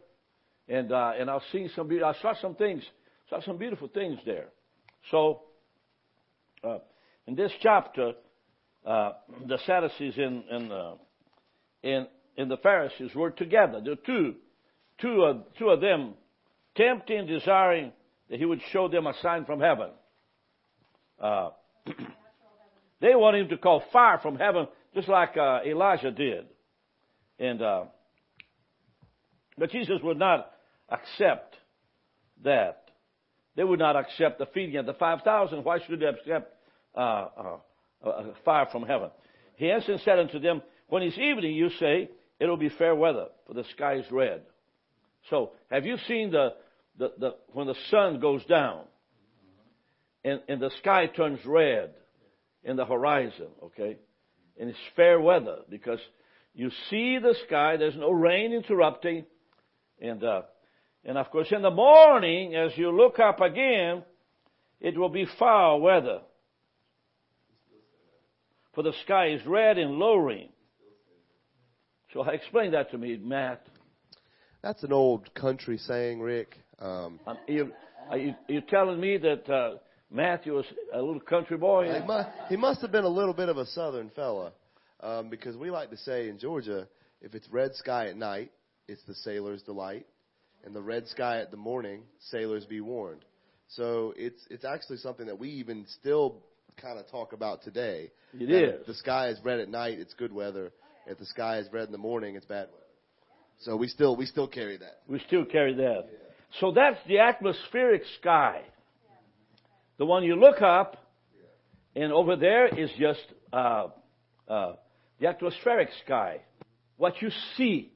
And 0.67 0.91
uh, 0.91 1.11
and 1.19 1.29
I've 1.29 1.43
seen 1.51 1.69
some. 1.75 1.87
Be- 1.87 2.01
I 2.01 2.13
saw 2.23 2.33
some 2.41 2.55
things. 2.55 2.81
Saw 3.29 3.39
some 3.41 3.57
beautiful 3.57 3.87
things 3.87 4.17
there. 4.25 4.47
So 5.11 5.43
uh, 6.63 6.79
in 7.27 7.35
this 7.35 7.51
chapter, 7.61 8.13
uh, 8.83 9.11
the 9.47 9.59
Sadducees 9.67 10.17
in 10.17 10.71
uh, 10.71 10.95
in 11.83 12.07
and 12.35 12.49
the 12.49 12.57
Pharisees 12.57 13.13
were 13.13 13.29
together. 13.29 13.79
The 13.79 13.97
two, 14.03 14.35
two 14.99 15.23
of, 15.23 15.43
two 15.57 15.69
of 15.69 15.81
them 15.81 16.13
tempting, 16.75 17.27
desiring 17.27 17.91
that 18.29 18.39
he 18.39 18.45
would 18.45 18.61
show 18.71 18.87
them 18.87 19.07
a 19.07 19.13
sign 19.21 19.45
from 19.45 19.59
heaven. 19.59 19.89
Uh, 21.19 21.49
they 23.01 23.15
want 23.15 23.37
him 23.37 23.49
to 23.49 23.57
call 23.57 23.83
fire 23.91 24.19
from 24.21 24.37
heaven, 24.37 24.67
just 24.93 25.07
like 25.07 25.37
uh, 25.37 25.59
Elijah 25.65 26.11
did. 26.11 26.45
And 27.39 27.61
uh, 27.61 27.83
but 29.57 29.71
Jesus 29.71 29.99
would 30.03 30.17
not 30.17 30.51
accept 30.89 31.55
that. 32.43 32.81
They 33.55 33.63
would 33.63 33.79
not 33.79 33.95
accept 33.95 34.39
the 34.39 34.47
feeding 34.47 34.77
of 34.77 34.85
the 34.85 34.93
five 34.93 35.21
thousand. 35.23 35.63
Why 35.63 35.79
should 35.85 35.99
they 35.99 36.05
accept 36.05 36.53
uh, 36.95 37.27
uh, 38.05 38.23
fire 38.43 38.67
from 38.71 38.83
heaven? 38.83 39.09
He 39.55 39.69
answered 39.71 39.93
and 39.93 40.01
said 40.01 40.19
unto 40.19 40.39
them, 40.39 40.61
When 40.87 41.03
it's 41.03 41.17
evening, 41.17 41.55
you 41.55 41.69
say, 41.79 42.09
it'll 42.39 42.57
be 42.57 42.69
fair 42.69 42.93
weather, 42.95 43.27
for 43.47 43.53
the 43.53 43.63
sky 43.75 43.95
is 43.95 44.05
red. 44.11 44.41
So, 45.29 45.51
have 45.71 45.85
you 45.85 45.97
seen 46.07 46.31
the, 46.31 46.53
the, 46.97 47.11
the 47.17 47.35
when 47.53 47.67
the 47.67 47.75
sun 47.89 48.19
goes 48.19 48.43
down 48.45 48.81
and, 50.23 50.41
and 50.47 50.61
the 50.61 50.71
sky 50.79 51.07
turns 51.07 51.39
red 51.45 51.91
in 52.63 52.75
the 52.75 52.85
horizon, 52.85 53.47
okay? 53.63 53.97
And 54.59 54.69
it's 54.69 54.79
fair 54.95 55.19
weather 55.19 55.59
because 55.69 55.99
you 56.53 56.71
see 56.89 57.17
the 57.19 57.35
sky, 57.47 57.77
there's 57.77 57.95
no 57.95 58.11
rain 58.11 58.53
interrupting, 58.53 59.25
and, 59.99 60.23
uh, 60.23 60.43
and 61.03 61.17
of 61.17 61.29
course 61.29 61.51
in 61.51 61.61
the 61.61 61.71
morning, 61.71 62.55
as 62.55 62.71
you 62.77 62.95
look 62.95 63.19
up 63.19 63.41
again, 63.41 64.03
it 64.79 64.97
will 64.97 65.09
be 65.09 65.27
foul 65.37 65.81
weather. 65.81 66.21
For 68.73 68.83
the 68.83 68.93
sky 69.03 69.29
is 69.29 69.45
red 69.45 69.77
and 69.77 69.93
lowering. 69.93 70.49
So 72.13 72.23
explain 72.23 72.71
that 72.71 72.91
to 72.91 72.97
me, 72.97 73.17
Matt. 73.17 73.65
That's 74.65 74.81
an 74.81 74.91
old 74.91 75.31
country 75.35 75.77
saying, 75.77 76.21
Rick. 76.21 76.57
Um, 76.79 77.19
um, 77.27 77.37
you, 77.47 77.71
are 78.09 78.17
you, 78.17 78.33
you 78.47 78.61
telling 78.61 78.99
me 78.99 79.15
that 79.17 79.47
uh, 79.47 79.75
Matthew 80.09 80.55
was 80.55 80.65
a 80.91 80.99
little 80.99 81.19
country 81.19 81.55
boy? 81.55 81.93
He 81.93 82.03
must, 82.03 82.29
he 82.49 82.57
must 82.57 82.81
have 82.81 82.91
been 82.91 83.03
a 83.03 83.07
little 83.07 83.35
bit 83.35 83.47
of 83.47 83.57
a 83.57 83.67
southern 83.67 84.09
fella, 84.15 84.53
um, 85.01 85.29
because 85.29 85.55
we 85.55 85.69
like 85.69 85.91
to 85.91 85.97
say 85.97 86.29
in 86.29 86.39
Georgia, 86.39 86.87
if 87.21 87.35
it's 87.35 87.47
red 87.51 87.75
sky 87.75 88.07
at 88.07 88.17
night, 88.17 88.51
it's 88.87 89.03
the 89.03 89.13
sailor's 89.13 89.61
delight, 89.61 90.07
and 90.63 90.75
the 90.75 90.81
red 90.81 91.07
sky 91.09 91.41
at 91.41 91.51
the 91.51 91.57
morning, 91.57 92.01
sailors 92.31 92.65
be 92.65 92.81
warned. 92.81 93.23
So 93.67 94.15
it's 94.17 94.47
it's 94.49 94.65
actually 94.65 94.97
something 94.97 95.27
that 95.27 95.37
we 95.37 95.49
even 95.49 95.85
still 95.99 96.41
kind 96.81 96.97
of 96.97 97.07
talk 97.11 97.33
about 97.33 97.61
today. 97.61 98.09
It 98.33 98.49
is. 98.49 98.79
If 98.79 98.87
the 98.87 98.95
sky 98.95 99.27
is 99.27 99.37
red 99.43 99.59
at 99.59 99.69
night, 99.69 99.99
it's 99.99 100.15
good 100.15 100.33
weather. 100.33 100.71
If 101.05 101.19
the 101.19 101.25
sky 101.27 101.59
is 101.59 101.67
red 101.71 101.85
in 101.85 101.91
the 101.91 101.99
morning, 101.99 102.35
it's 102.35 102.47
bad 102.47 102.69
weather. 102.71 102.84
So 103.61 103.75
we 103.75 103.87
still 103.87 104.15
we 104.15 104.25
still 104.25 104.47
carry 104.47 104.77
that. 104.77 105.01
We 105.07 105.19
still 105.27 105.45
carry 105.45 105.73
that. 105.75 106.07
So 106.59 106.71
that's 106.71 106.97
the 107.07 107.19
atmospheric 107.19 108.03
sky. 108.19 108.61
The 109.97 110.05
one 110.05 110.23
you 110.23 110.35
look 110.35 110.61
up, 110.61 110.97
and 111.95 112.11
over 112.11 112.35
there 112.35 112.67
is 112.67 112.89
just 112.99 113.25
uh, 113.53 113.87
uh, 114.47 114.73
the 115.19 115.27
atmospheric 115.27 115.89
sky. 116.05 116.41
What 116.97 117.21
you 117.21 117.29
see 117.57 117.91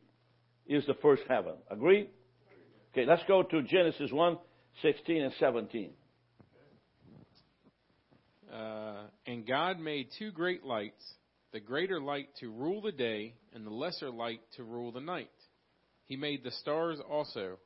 is 0.66 0.86
the 0.86 0.94
first 0.96 1.24
heaven. 1.28 1.56
Agree? 1.70 2.10
Okay, 2.94 3.06
let's 3.06 3.24
go 3.28 3.44
to 3.44 3.62
Genesis 3.64 4.12
1, 4.12 4.38
16 4.82 5.22
and 5.22 5.34
17. 5.40 5.92
Uh, 8.52 9.04
and 9.28 9.46
God 9.46 9.80
made 9.80 10.08
two 10.18 10.32
great 10.32 10.64
lights, 10.64 11.04
the 11.54 11.60
greater 11.60 12.02
light 12.02 12.30
to 12.40 12.50
rule 12.52 12.82
the 12.82 12.92
day, 12.92 13.36
and 13.54 13.66
the 13.66 13.70
lesser 13.72 14.10
light 14.10 14.42
to 14.56 14.64
rule 14.64 14.92
the 14.92 15.02
night. 15.02 15.30
He 16.10 16.18
made 16.18 16.44
the 16.44 16.52
stars 16.52 16.98
also, 17.08 17.60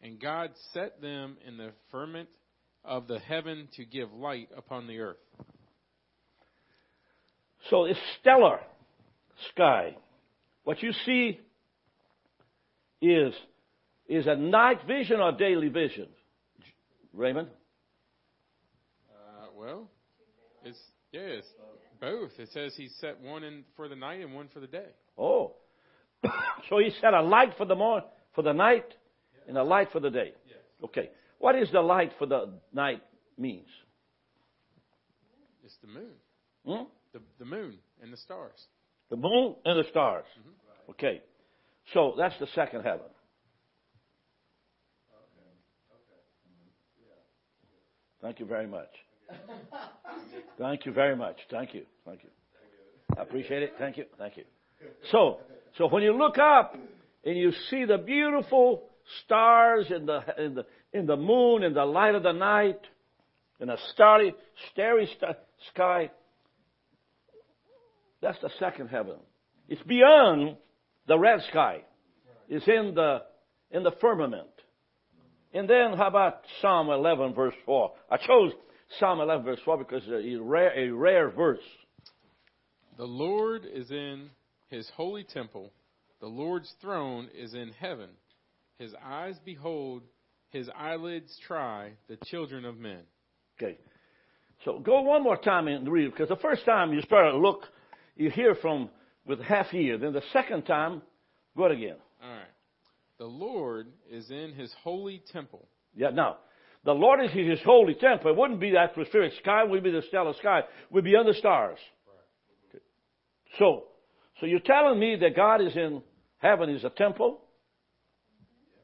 and 0.00 0.20
God 0.20 0.52
set 0.72 1.02
them 1.02 1.36
in 1.46 1.56
the 1.56 1.72
firmament 1.90 2.28
of 2.84 3.08
the 3.08 3.18
heaven 3.18 3.68
to 3.76 3.84
give 3.84 4.12
light 4.12 4.48
upon 4.56 4.86
the 4.86 5.00
earth. 5.00 5.16
So 7.68 7.84
it's 7.84 7.98
stellar 8.20 8.60
sky. 9.52 9.96
What 10.62 10.80
you 10.82 10.92
see 11.04 11.40
is 13.02 13.34
is 14.08 14.26
a 14.26 14.36
night 14.36 14.86
vision 14.86 15.20
or 15.20 15.32
daily 15.32 15.68
vision, 15.68 16.06
Raymond? 17.12 17.48
Uh, 19.10 19.46
well, 19.56 19.90
it's 20.64 20.78
yes, 21.12 21.42
both. 22.00 22.30
It 22.38 22.50
says 22.52 22.72
he 22.76 22.88
set 23.00 23.20
one 23.20 23.42
in 23.42 23.64
for 23.74 23.88
the 23.88 23.96
night 23.96 24.20
and 24.20 24.32
one 24.32 24.48
for 24.54 24.60
the 24.60 24.66
day. 24.68 24.88
Oh, 25.18 25.56
so 26.68 26.78
he 26.78 26.90
set 27.00 27.14
a 27.14 27.22
light 27.22 27.54
for 27.56 27.64
the 27.64 27.74
morning, 27.74 28.08
for 28.34 28.42
the 28.42 28.52
night, 28.52 28.86
and 29.48 29.56
a 29.56 29.62
light 29.62 29.88
for 29.92 30.00
the 30.00 30.10
day. 30.10 30.32
Okay. 30.84 31.10
What 31.38 31.56
is 31.56 31.70
the 31.72 31.80
light 31.80 32.12
for 32.18 32.26
the 32.26 32.50
night 32.72 33.02
means? 33.38 33.68
It's 35.64 35.76
the 35.82 35.88
moon. 35.88 36.12
Hmm? 36.66 36.84
The 37.12 37.20
the 37.38 37.44
moon 37.44 37.78
and 38.02 38.12
the 38.12 38.16
stars. 38.16 38.66
The 39.10 39.16
moon 39.16 39.56
and 39.64 39.78
the 39.78 39.88
stars. 39.90 40.24
Okay. 40.90 41.22
So 41.92 42.14
that's 42.16 42.38
the 42.38 42.46
second 42.54 42.82
heaven. 42.82 43.06
Thank 48.22 48.38
you 48.38 48.46
very 48.46 48.66
much. 48.66 48.90
Thank 50.58 50.84
you 50.84 50.92
very 50.92 51.16
much. 51.16 51.36
Thank 51.50 51.74
you. 51.74 51.84
Thank 52.04 52.22
you. 52.22 52.30
I 53.16 53.22
appreciate 53.22 53.62
it. 53.62 53.74
Thank 53.78 53.96
you. 53.96 54.04
Thank 54.18 54.36
you. 54.36 54.44
So, 55.10 55.40
so 55.80 55.88
when 55.88 56.02
you 56.02 56.12
look 56.12 56.36
up 56.36 56.76
and 57.24 57.38
you 57.38 57.52
see 57.70 57.86
the 57.86 57.96
beautiful 57.96 58.82
stars 59.24 59.86
in 59.88 60.04
the 60.04 60.20
in 60.38 60.54
the 60.54 60.66
in 60.92 61.06
the 61.06 61.16
moon 61.16 61.62
in 61.62 61.72
the 61.72 61.86
light 61.86 62.14
of 62.14 62.22
the 62.22 62.32
night 62.32 62.80
in 63.60 63.70
a 63.70 63.78
starry 63.94 64.34
starry 64.70 65.08
star, 65.16 65.36
sky, 65.72 66.10
that's 68.20 68.38
the 68.42 68.50
second 68.58 68.88
heaven. 68.88 69.16
It's 69.70 69.82
beyond 69.84 70.58
the 71.06 71.18
red 71.18 71.40
sky. 71.48 71.84
It's 72.50 72.68
in 72.68 72.94
the 72.94 73.22
in 73.70 73.82
the 73.82 73.92
firmament. 74.02 74.50
And 75.54 75.66
then 75.66 75.94
how 75.96 76.08
about 76.08 76.42
Psalm 76.60 76.90
11 76.90 77.32
verse 77.32 77.54
4? 77.64 77.92
I 78.10 78.18
chose 78.18 78.52
Psalm 78.98 79.18
11 79.20 79.46
verse 79.46 79.60
4 79.64 79.78
because 79.78 80.02
it's 80.06 80.38
a 80.38 80.42
rare, 80.42 80.78
a 80.78 80.90
rare 80.90 81.30
verse. 81.30 81.58
The 82.98 83.06
Lord 83.06 83.64
is 83.64 83.90
in 83.90 84.28
his 84.70 84.88
holy 84.96 85.24
temple. 85.24 85.72
The 86.20 86.26
Lord's 86.26 86.72
throne 86.80 87.28
is 87.36 87.54
in 87.54 87.72
heaven. 87.78 88.10
His 88.78 88.94
eyes 89.04 89.36
behold, 89.44 90.02
his 90.50 90.68
eyelids 90.76 91.36
try 91.46 91.92
the 92.08 92.16
children 92.26 92.64
of 92.64 92.78
men. 92.78 93.02
Okay. 93.60 93.78
So 94.64 94.78
go 94.78 95.02
one 95.02 95.22
more 95.22 95.36
time 95.36 95.68
and 95.68 95.90
read 95.90 96.10
because 96.10 96.28
the 96.28 96.36
first 96.36 96.64
time 96.64 96.92
you 96.92 97.00
start 97.02 97.32
to 97.32 97.38
look, 97.38 97.64
you 98.16 98.30
hear 98.30 98.54
from 98.54 98.90
with 99.26 99.40
half 99.40 99.72
ear. 99.72 99.98
Then 99.98 100.12
the 100.12 100.22
second 100.32 100.64
time, 100.64 101.02
go 101.56 101.66
it 101.66 101.72
again. 101.72 101.96
All 102.22 102.30
right. 102.30 102.44
The 103.18 103.26
Lord 103.26 103.88
is 104.10 104.30
in 104.30 104.54
his 104.54 104.72
holy 104.82 105.22
temple. 105.32 105.66
Yeah, 105.94 106.10
now, 106.10 106.38
the 106.84 106.92
Lord 106.92 107.22
is 107.22 107.30
in 107.32 107.48
his 107.48 107.60
holy 107.64 107.94
temple. 107.94 108.30
It 108.30 108.36
wouldn't 108.36 108.60
be 108.60 108.70
the 108.70 108.78
atmospheric 108.78 109.34
sky, 109.42 109.64
it 109.64 109.70
would 109.70 109.82
be 109.82 109.90
the 109.90 110.02
stellar 110.08 110.32
sky. 110.38 110.60
It 110.60 110.66
would 110.90 111.04
be 111.04 111.16
under 111.16 111.34
stars. 111.34 111.78
Okay. 112.70 112.82
So, 113.58 113.84
so 114.40 114.46
you're 114.46 114.60
telling 114.60 114.98
me 114.98 115.16
that 115.16 115.36
God 115.36 115.60
is 115.60 115.76
in 115.76 116.02
heaven 116.38 116.70
is 116.70 116.82
a 116.82 116.90
temple? 116.90 117.42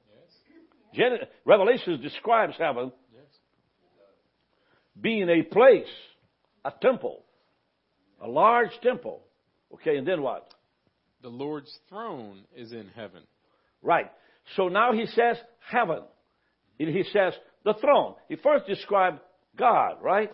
Yes. 0.09 0.35
Gen- 0.95 1.29
Revelation 1.45 2.01
describes 2.03 2.55
heaven 2.59 2.92
Yes. 3.12 3.25
being 5.01 5.29
a 5.29 5.42
place, 5.42 5.88
a 6.64 6.73
temple, 6.83 7.25
a 8.21 8.29
large 8.29 8.79
temple. 8.83 9.23
Okay, 9.75 9.97
and 9.97 10.07
then 10.07 10.23
what? 10.23 10.53
The 11.23 11.29
Lord's 11.29 11.77
throne 11.88 12.45
is 12.55 12.73
in 12.73 12.88
heaven. 12.95 13.23
Right. 13.83 14.11
So 14.57 14.69
now 14.69 14.92
he 14.92 15.07
says 15.07 15.37
heaven. 15.71 16.03
And 16.79 16.88
he 16.95 17.03
says 17.05 17.33
the 17.64 17.75
throne. 17.81 18.14
He 18.29 18.37
first 18.37 18.66
described 18.66 19.21
God, 19.57 20.03
right? 20.03 20.31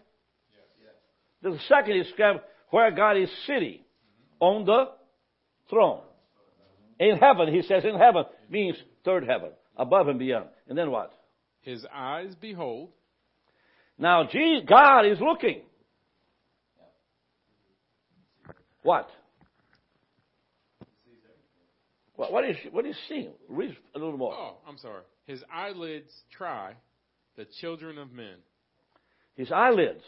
Yes. 0.81 0.95
The 1.43 1.59
second 1.69 1.97
is 1.97 2.07
described 2.09 2.41
where 2.71 2.91
God 2.91 3.17
is 3.17 3.31
sitting 3.47 3.81
on 4.41 4.65
the 4.65 4.87
throne. 5.73 6.01
In 7.01 7.17
heaven, 7.17 7.53
he 7.53 7.63
says 7.63 7.85
in 7.85 7.99
heaven 7.99 8.25
means 8.49 8.77
third 9.05 9.27
heaven, 9.27 9.51
above 9.77 10.09
and 10.09 10.19
beyond. 10.19 10.47
And 10.69 10.77
then 10.77 10.91
what? 10.91 11.13
His 11.63 11.85
eyes 11.93 12.35
behold. 12.41 12.91
Now, 13.99 14.29
gee, 14.31 14.63
God 14.69 15.07
is 15.07 15.19
looking. 15.21 15.63
What? 18.83 19.09
What, 22.17 22.33
what 22.33 22.45
is 22.49 22.57
what 22.71 22.87
is 22.87 22.97
seeing? 23.09 23.33
Read 23.49 23.77
a 23.95 23.99
little 23.99 24.17
more. 24.17 24.35
Oh, 24.35 24.57
I'm 24.69 24.79
sorry. 24.79 25.03
His 25.25 25.43
eyelids 25.53 26.13
try 26.37 26.75
the 27.37 27.47
children 27.61 27.99
of 27.99 28.13
men. 28.13 28.37
His 29.35 29.51
eyelids. 29.51 30.03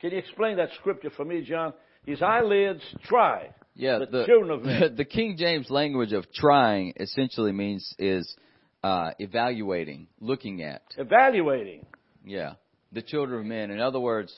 Can 0.00 0.12
you 0.12 0.18
explain 0.18 0.56
that 0.58 0.68
scripture 0.78 1.10
for 1.14 1.24
me, 1.24 1.42
John? 1.42 1.72
His 2.06 2.22
eyelids 2.22 2.82
try. 3.04 3.50
Yeah, 3.74 3.98
the, 4.00 4.06
the, 4.06 4.26
children 4.26 4.50
of 4.50 4.62
men. 4.64 4.94
the 4.96 5.04
King 5.04 5.36
James 5.38 5.70
language 5.70 6.12
of 6.12 6.30
trying 6.32 6.94
essentially 6.98 7.52
means 7.52 7.94
is 7.98 8.34
uh, 8.82 9.10
evaluating, 9.18 10.08
looking 10.20 10.62
at. 10.62 10.82
Evaluating. 10.96 11.86
Yeah, 12.24 12.54
the 12.92 13.02
children 13.02 13.40
of 13.40 13.46
men. 13.46 13.70
In 13.70 13.80
other 13.80 14.00
words, 14.00 14.34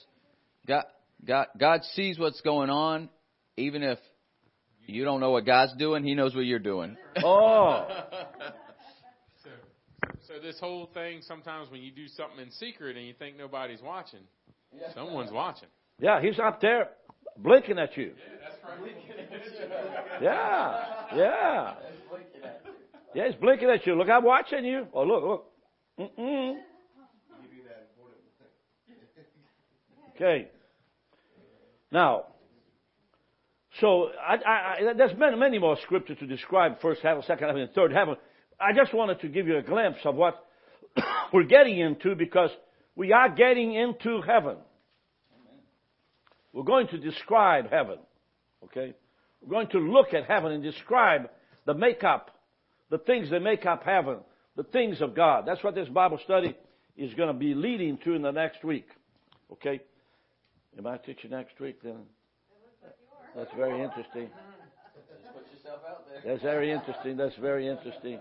God, 0.66 0.85
God, 1.25 1.46
God 1.59 1.81
sees 1.94 2.18
what's 2.18 2.40
going 2.42 2.70
on, 2.70 3.09
even 3.57 3.83
if 3.83 3.98
you 4.87 5.05
don't 5.05 5.20
know 5.20 5.31
what 5.31 5.46
God's 5.46 5.75
doing. 5.77 6.05
He 6.05 6.14
knows 6.14 6.35
what 6.35 6.44
you're 6.44 6.59
doing. 6.59 6.96
Oh, 7.25 7.87
So, 9.44 9.51
so 10.27 10.35
this 10.40 10.59
whole 10.61 10.88
thing, 10.94 11.20
sometimes 11.22 11.70
when 11.70 11.83
you 11.83 11.90
do 11.90 12.09
something 12.09 12.40
in 12.40 12.51
secret 12.53 12.96
and 12.96 13.07
you 13.07 13.14
think 13.18 13.37
nobody's 13.37 13.83
watching, 13.83 14.20
someone's 14.94 15.31
watching. 15.33 15.68
yeah, 16.01 16.20
he's 16.22 16.38
out 16.38 16.61
there 16.61 16.88
blinking 17.38 17.79
at 17.79 17.97
you. 17.97 18.12
Yeah, 20.21 20.85
yeah. 21.14 21.75
Yeah, 23.14 23.27
he's 23.27 23.35
blinking 23.37 23.68
at 23.68 23.87
you. 23.87 23.95
Look, 23.95 24.09
I'm 24.09 24.25
watching 24.25 24.64
you. 24.64 24.87
Oh, 24.92 25.05
look, 25.05 25.23
look. 25.23 25.47
Mm-mm. 26.18 26.57
Okay. 30.14 30.49
Now, 31.90 32.27
so 33.81 34.11
I, 34.21 34.37
I, 34.37 34.90
I, 34.90 34.92
there's 34.97 35.16
many, 35.18 35.37
many 35.37 35.59
more 35.59 35.77
scriptures 35.83 36.18
to 36.21 36.27
describe 36.27 36.81
first 36.81 37.03
heaven, 37.03 37.23
second 37.27 37.47
heaven, 37.49 37.62
and 37.62 37.73
third 37.73 37.92
heaven. 37.92 38.16
I 38.61 38.73
just 38.73 38.95
wanted 38.95 39.21
to 39.21 39.29
give 39.29 39.47
you 39.47 39.59
a 39.59 39.62
glimpse 39.62 40.01
of 40.05 40.14
what 40.14 40.45
we're 41.33 41.45
getting 41.45 41.79
into 41.79 42.14
because 42.14 42.51
we 42.97 43.12
are 43.12 43.29
getting 43.29 43.75
into 43.75 44.23
heaven. 44.23 44.57
We're 46.52 46.64
going 46.64 46.88
to 46.88 46.98
describe 46.98 47.70
heaven. 47.70 47.98
Okay? 48.64 48.94
We're 49.40 49.50
going 49.50 49.68
to 49.68 49.78
look 49.78 50.14
at 50.14 50.24
heaven 50.26 50.52
and 50.52 50.62
describe 50.62 51.30
the 51.66 51.74
makeup, 51.74 52.30
the 52.90 52.98
things 52.98 53.30
that 53.30 53.40
make 53.40 53.66
up 53.66 53.82
heaven, 53.84 54.18
the 54.56 54.64
things 54.64 55.00
of 55.00 55.14
God. 55.14 55.44
That's 55.46 55.62
what 55.64 55.74
this 55.74 55.88
Bible 55.88 56.20
study 56.24 56.56
is 56.96 57.14
going 57.14 57.28
to 57.28 57.38
be 57.38 57.54
leading 57.54 57.98
to 57.98 58.14
in 58.14 58.22
the 58.22 58.30
next 58.30 58.64
week. 58.64 58.86
Okay? 59.52 59.80
Am 60.78 60.86
I 60.86 60.98
teaching 60.98 61.30
next 61.30 61.58
week 61.60 61.82
then? 61.82 62.00
That's 63.34 63.50
very 63.56 63.82
interesting. 63.82 64.28
That's 66.24 66.42
very 66.42 66.70
interesting. 66.70 67.16
That's 67.16 67.36
very 67.36 67.68
interesting. 67.68 68.20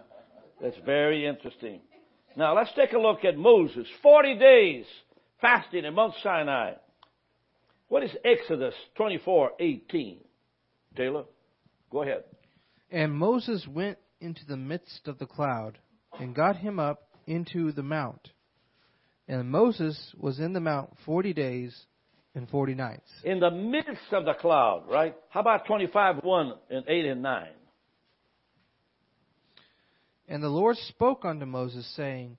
That's 0.62 0.78
very 0.86 1.26
interesting. 1.26 1.82
Now 2.38 2.56
let's 2.56 2.72
take 2.76 2.94
a 2.94 2.98
look 2.98 3.26
at 3.26 3.38
Moses. 3.38 3.88
40 4.02 4.38
days 4.38 4.86
fasting 5.42 5.86
at 5.86 5.94
Mount 5.94 6.14
Sinai. 6.24 6.74
What 7.92 8.04
is 8.04 8.16
Exodus 8.24 8.74
24, 8.96 9.52
18? 9.60 10.20
Taylor, 10.96 11.26
go 11.92 12.04
ahead. 12.04 12.24
And 12.90 13.12
Moses 13.12 13.68
went 13.68 13.98
into 14.22 14.46
the 14.48 14.56
midst 14.56 15.10
of 15.10 15.20
the 15.20 15.26
cloud, 15.26 15.78
and 16.18 16.34
got 16.34 16.56
him 16.56 16.80
up 16.80 17.10
into 17.28 17.74
the 17.74 17.84
mount. 17.84 18.30
And 19.28 19.52
Moses 19.52 20.16
was 20.18 20.40
in 20.40 20.54
the 20.54 20.62
mount 20.62 20.92
forty 21.06 21.34
days 21.34 21.78
and 22.34 22.48
forty 22.48 22.76
nights. 22.76 23.12
In 23.26 23.42
the 23.42 23.52
midst 23.52 24.14
of 24.14 24.24
the 24.24 24.36
cloud, 24.36 24.86
right? 24.90 25.14
How 25.28 25.42
about 25.42 25.66
25, 25.66 26.24
1 26.24 26.54
and 26.70 26.86
8 26.88 27.06
and 27.08 27.22
9? 27.22 27.48
And 30.30 30.42
the 30.42 30.48
Lord 30.48 30.78
spoke 30.78 31.26
unto 31.26 31.46
Moses, 31.46 31.86
saying, 31.98 32.38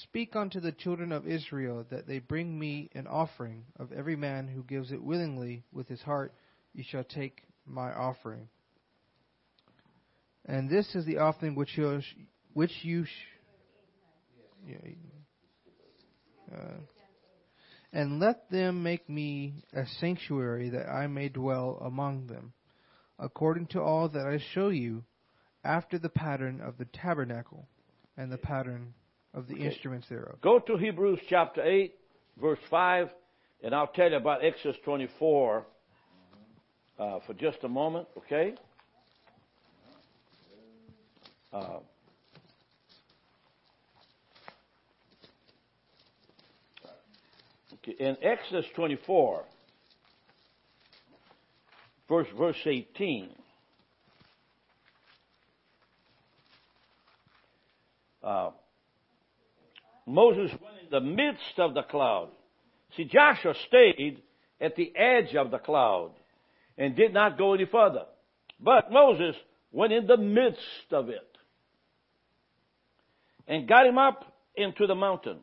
Speak 0.00 0.34
unto 0.34 0.58
the 0.58 0.72
children 0.72 1.12
of 1.12 1.28
Israel 1.28 1.84
that 1.90 2.06
they 2.06 2.18
bring 2.18 2.58
me 2.58 2.88
an 2.94 3.06
offering 3.06 3.66
of 3.78 3.92
every 3.92 4.16
man 4.16 4.48
who 4.48 4.62
gives 4.62 4.90
it 4.90 5.02
willingly 5.02 5.64
with 5.70 5.86
his 5.86 6.00
heart. 6.00 6.32
You 6.72 6.82
shall 6.82 7.04
take 7.04 7.42
my 7.66 7.92
offering. 7.92 8.48
And 10.46 10.70
this 10.70 10.94
is 10.94 11.04
the 11.04 11.18
offering 11.18 11.54
which 11.54 11.76
you 11.76 12.00
which 12.54 12.72
you 12.82 13.04
sh- 13.04 13.08
uh, 16.50 16.80
and 17.92 18.18
let 18.18 18.50
them 18.50 18.82
make 18.82 19.08
me 19.08 19.62
a 19.74 19.84
sanctuary 20.00 20.70
that 20.70 20.88
I 20.88 21.06
may 21.06 21.28
dwell 21.28 21.78
among 21.84 22.28
them, 22.28 22.54
according 23.18 23.66
to 23.68 23.82
all 23.82 24.08
that 24.08 24.26
I 24.26 24.38
show 24.54 24.68
you, 24.68 25.04
after 25.62 25.98
the 25.98 26.08
pattern 26.08 26.62
of 26.62 26.78
the 26.78 26.86
tabernacle 26.86 27.68
and 28.16 28.32
the 28.32 28.38
pattern 28.38 28.94
of 29.34 29.46
the 29.48 29.54
Okay. 29.54 29.64
instruments 29.64 30.08
thereof. 30.08 30.40
Go 30.40 30.58
to 30.58 30.76
Hebrews 30.76 31.20
chapter 31.28 31.62
8, 31.62 31.94
verse 32.36 32.58
5, 32.70 33.10
and 33.62 33.74
I'll 33.74 33.86
tell 33.86 34.10
you 34.10 34.16
about 34.16 34.44
Exodus 34.44 34.76
24 34.84 35.66
uh, 36.98 37.20
for 37.20 37.34
just 37.34 37.64
a 37.64 37.68
moment, 37.68 38.08
okay? 38.18 38.54
Uh, 41.52 41.80
in 47.98 48.16
Exodus 48.22 48.66
24, 48.74 49.44
verse, 52.08 52.28
verse 52.36 52.56
18, 52.64 53.30
uh, 58.22 58.50
Moses 60.06 60.50
went 60.50 60.76
in 60.82 60.90
the 60.90 61.00
midst 61.00 61.58
of 61.58 61.74
the 61.74 61.82
cloud. 61.82 62.28
See, 62.96 63.04
Joshua 63.04 63.54
stayed 63.68 64.22
at 64.60 64.76
the 64.76 64.92
edge 64.96 65.34
of 65.34 65.50
the 65.50 65.58
cloud 65.58 66.12
and 66.76 66.96
did 66.96 67.12
not 67.12 67.38
go 67.38 67.54
any 67.54 67.66
further. 67.66 68.04
But 68.60 68.92
Moses 68.92 69.36
went 69.70 69.92
in 69.92 70.06
the 70.06 70.16
midst 70.16 70.92
of 70.92 71.08
it 71.08 71.36
and 73.46 73.68
got 73.68 73.86
him 73.86 73.98
up 73.98 74.24
into 74.54 74.86
the 74.86 74.94
mountain. 74.94 75.38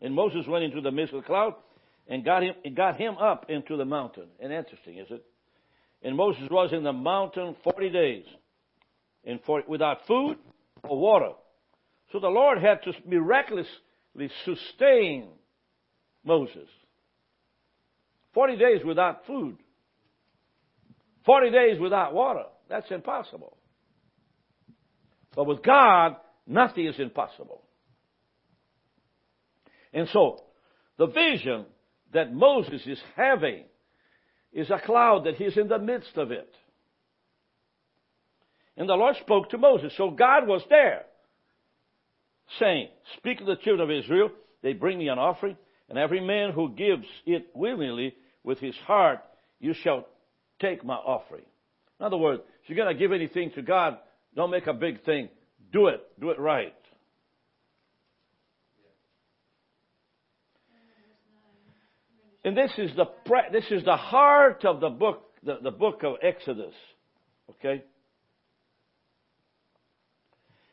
And 0.00 0.14
Moses 0.14 0.46
went 0.46 0.64
into 0.64 0.80
the 0.80 0.90
midst 0.90 1.14
of 1.14 1.22
the 1.22 1.26
cloud 1.26 1.54
and 2.08 2.24
got 2.24 2.42
him, 2.42 2.54
got 2.74 2.96
him 2.96 3.18
up 3.18 3.46
into 3.48 3.76
the 3.76 3.84
mountain. 3.84 4.26
And 4.40 4.52
interesting, 4.52 4.98
is 4.98 5.06
it? 5.10 5.24
And 6.02 6.16
Moses 6.16 6.48
was 6.50 6.72
in 6.72 6.82
the 6.82 6.92
mountain 6.92 7.54
40 7.62 7.90
days 7.90 8.24
and 9.24 9.40
for, 9.44 9.62
without 9.68 10.06
food 10.06 10.38
or 10.82 10.98
water. 10.98 11.32
So 12.12 12.20
the 12.20 12.28
Lord 12.28 12.58
had 12.58 12.82
to 12.84 12.92
miraculously 13.06 13.70
sustain 14.44 15.28
Moses. 16.24 16.68
40 18.34 18.56
days 18.56 18.84
without 18.84 19.26
food. 19.26 19.56
40 21.26 21.50
days 21.50 21.80
without 21.80 22.14
water. 22.14 22.44
That's 22.68 22.90
impossible. 22.90 23.56
But 25.34 25.46
with 25.46 25.62
God, 25.62 26.16
nothing 26.46 26.86
is 26.86 26.98
impossible. 26.98 27.62
And 29.92 30.08
so, 30.12 30.44
the 30.98 31.06
vision 31.06 31.66
that 32.12 32.32
Moses 32.32 32.82
is 32.86 33.00
having 33.16 33.64
is 34.52 34.70
a 34.70 34.80
cloud 34.84 35.24
that 35.24 35.36
he's 35.36 35.56
in 35.56 35.68
the 35.68 35.78
midst 35.78 36.16
of 36.16 36.30
it. 36.30 36.52
And 38.76 38.88
the 38.88 38.94
Lord 38.94 39.16
spoke 39.20 39.50
to 39.50 39.58
Moses. 39.58 39.92
So 39.96 40.10
God 40.10 40.46
was 40.46 40.62
there, 40.70 41.02
saying, 42.58 42.88
Speak 43.16 43.38
to 43.38 43.44
the 43.44 43.56
children 43.56 43.90
of 43.90 43.96
Israel, 44.04 44.30
they 44.62 44.72
bring 44.72 44.98
me 44.98 45.08
an 45.08 45.18
offering, 45.18 45.56
and 45.88 45.98
every 45.98 46.20
man 46.20 46.52
who 46.52 46.70
gives 46.70 47.06
it 47.26 47.48
willingly 47.54 48.14
with 48.44 48.58
his 48.58 48.76
heart, 48.86 49.20
you 49.58 49.74
shall 49.74 50.06
take 50.60 50.84
my 50.84 50.94
offering. 50.94 51.44
In 51.98 52.06
other 52.06 52.16
words, 52.16 52.42
if 52.62 52.70
you're 52.70 52.82
going 52.82 52.94
to 52.94 52.98
give 52.98 53.12
anything 53.12 53.50
to 53.54 53.62
God, 53.62 53.98
don't 54.34 54.50
make 54.50 54.66
a 54.66 54.72
big 54.72 55.04
thing. 55.04 55.28
Do 55.72 55.88
it. 55.88 56.00
Do 56.20 56.30
it 56.30 56.38
right. 56.38 56.74
And 62.44 62.56
this 62.56 62.70
is 62.78 62.90
the 62.96 63.04
pre- 63.04 63.50
this 63.52 63.64
is 63.70 63.84
the 63.84 63.96
heart 63.96 64.64
of 64.64 64.80
the 64.80 64.88
book, 64.88 65.24
the, 65.42 65.58
the 65.62 65.70
book 65.70 66.02
of 66.04 66.14
Exodus. 66.22 66.74
Okay? 67.50 67.84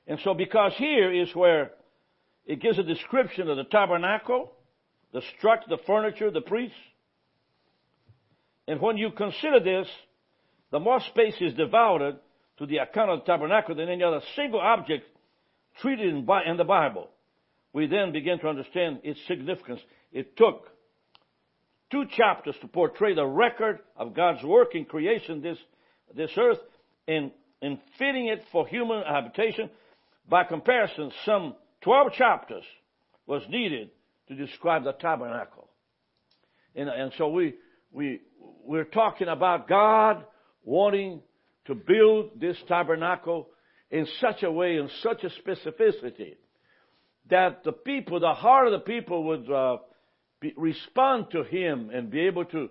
And 0.08 0.20
so 0.24 0.34
because 0.34 0.74
here 0.78 1.12
is 1.12 1.34
where 1.36 1.72
it 2.46 2.62
gives 2.62 2.80
a 2.80 2.84
description 2.84 3.50
of 3.50 3.58
the 3.58 3.66
tabernacle, 3.66 4.54
the 5.14 5.22
structure, 5.38 5.70
the 5.70 5.84
furniture, 5.86 6.32
the 6.32 6.42
priests. 6.42 6.78
And 8.68 8.82
when 8.82 8.98
you 8.98 9.12
consider 9.12 9.60
this, 9.60 9.88
the 10.72 10.80
more 10.80 11.02
space 11.02 11.36
is 11.40 11.54
devoted 11.54 12.18
to 12.58 12.66
the 12.66 12.78
account 12.78 13.12
of 13.12 13.20
the 13.20 13.26
tabernacle 13.26 13.76
than 13.76 13.90
any 13.90 14.04
other 14.04 14.22
single 14.36 14.60
object 14.60 15.06
treated 15.82 16.08
in, 16.08 16.28
in 16.46 16.58
the 16.58 16.64
Bible. 16.64 17.10
We 17.74 17.88
then 17.88 18.12
begin 18.12 18.40
to 18.40 18.48
understand 18.48 19.02
its 19.04 19.20
significance. 19.28 19.82
It 20.12 20.36
took 20.36 20.70
two 21.92 22.06
chapters 22.16 22.56
to 22.62 22.68
portray 22.68 23.14
the 23.14 23.26
record 23.26 23.80
of 23.96 24.16
God's 24.16 24.44
work 24.44 24.74
in 24.74 24.86
creation 24.86 25.42
this, 25.42 25.58
this 26.16 26.32
earth 26.38 26.60
and 27.08 27.32
in 27.62 27.80
fitting 27.98 28.28
it 28.28 28.44
for 28.52 28.68
human 28.68 29.04
habitation. 29.04 29.70
By 30.30 30.44
comparison, 30.44 31.12
some 31.26 31.56
12 31.82 32.14
chapters 32.14 32.64
was 33.26 33.44
needed 33.50 33.90
to 34.28 34.36
describe 34.36 34.84
the 34.84 34.94
tabernacle. 34.94 35.70
And, 36.76 36.90
and 36.90 37.12
so 37.18 37.30
we, 37.30 37.56
we, 37.92 38.22
we're 38.64 38.84
talking 38.84 39.28
about 39.28 39.68
God 39.68 40.26
wanting 40.64 41.22
to 41.66 41.76
build 41.76 42.40
this 42.40 42.58
tabernacle 42.68 43.48
in 43.90 44.06
such 44.20 44.44
a 44.44 44.52
way, 44.52 44.78
in 44.78 44.90
such 45.02 45.24
a 45.24 45.30
specificity, 45.30 46.36
that 47.30 47.64
the 47.64 47.72
people, 47.72 48.20
the 48.20 48.34
heart 48.34 48.68
of 48.68 48.74
the 48.74 48.80
people 48.80 49.24
would 49.26 49.50
uh, 49.50 49.78
be, 50.42 50.54
respond 50.58 51.28
to 51.32 51.44
Him 51.44 51.90
and 51.94 52.12
be 52.12 52.22
able 52.22 52.46
to, 52.46 52.70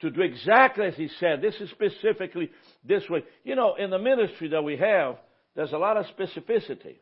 to 0.00 0.10
do 0.10 0.22
exactly 0.22 0.86
as 0.86 0.94
He 0.94 1.08
said. 1.18 1.42
This 1.42 1.54
is 1.60 1.70
specifically 1.70 2.50
this 2.84 3.02
way. 3.10 3.24
You 3.44 3.56
know, 3.56 3.74
in 3.74 3.90
the 3.90 3.98
ministry 3.98 4.48
that 4.48 4.62
we 4.62 4.76
have, 4.76 5.16
there's 5.54 5.72
a 5.72 5.78
lot 5.78 5.96
of 5.96 6.06
specificity. 6.06 6.96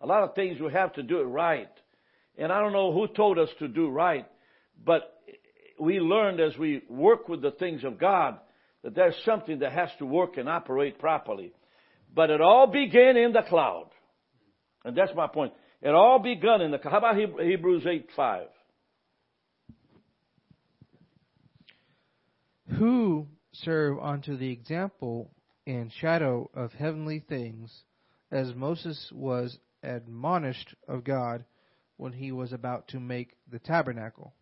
A 0.00 0.06
lot 0.06 0.22
of 0.22 0.34
things 0.34 0.60
we 0.60 0.72
have 0.72 0.92
to 0.94 1.02
do 1.02 1.20
it 1.20 1.24
right. 1.24 1.70
And 2.36 2.52
I 2.52 2.60
don't 2.60 2.72
know 2.72 2.92
who 2.92 3.08
told 3.08 3.38
us 3.38 3.48
to 3.60 3.68
do 3.68 3.88
right, 3.88 4.26
but 4.84 5.14
we 5.80 6.00
learned 6.00 6.40
as 6.40 6.56
we 6.58 6.82
work 6.88 7.28
with 7.28 7.40
the 7.42 7.52
things 7.52 7.84
of 7.84 7.98
God 7.98 8.38
that 8.82 8.94
there's 8.94 9.16
something 9.24 9.60
that 9.60 9.72
has 9.72 9.88
to 9.98 10.06
work 10.06 10.36
and 10.36 10.48
operate 10.48 10.98
properly. 10.98 11.52
But 12.14 12.30
it 12.30 12.40
all 12.40 12.66
began 12.66 13.16
in 13.16 13.32
the 13.32 13.42
cloud. 13.42 13.88
And 14.84 14.96
that's 14.96 15.12
my 15.14 15.26
point. 15.26 15.52
It 15.82 15.94
all 15.94 16.18
begun 16.18 16.60
in 16.60 16.70
the 16.70 16.78
cloud. 16.78 16.92
How 16.92 16.98
about 16.98 17.16
Hebrews 17.16 17.86
8 17.86 18.08
5? 18.14 18.46
Who 22.78 23.26
serve 23.52 23.98
unto 24.00 24.36
the 24.36 24.50
example 24.50 25.30
and 25.66 25.92
shadow 26.00 26.50
of 26.54 26.72
heavenly 26.72 27.24
things, 27.28 27.72
as 28.30 28.54
Moses 28.54 29.10
was 29.12 29.58
admonished 29.82 30.74
of 30.88 31.04
God 31.04 31.44
when 31.96 32.12
he 32.12 32.32
was 32.32 32.52
about 32.52 32.88
to 32.88 33.00
make 33.00 33.36
the 33.50 33.58
tabernacle. 33.58 34.34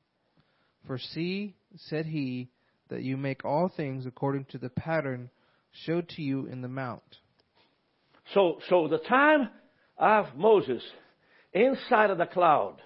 For 0.87 0.99
see, 0.99 1.55
said 1.77 2.07
he, 2.07 2.51
that 2.89 3.03
you 3.03 3.17
make 3.17 3.45
all 3.45 3.69
things 3.75 4.07
according 4.07 4.47
to 4.47 4.59
the 4.59 4.69
pattern 4.69 5.31
showed 5.85 6.09
to 6.11 6.23
you 6.23 6.47
in 6.47 6.63
the 6.63 6.69
mount. 6.69 7.03
So, 8.33 8.59
so 8.69 8.89
the 8.89 8.99
time 8.99 9.49
of 9.99 10.27
Moses, 10.37 10.83
inside 11.53 12.11
of 12.11 12.19
the 12.19 12.27
cloud, 12.27 12.77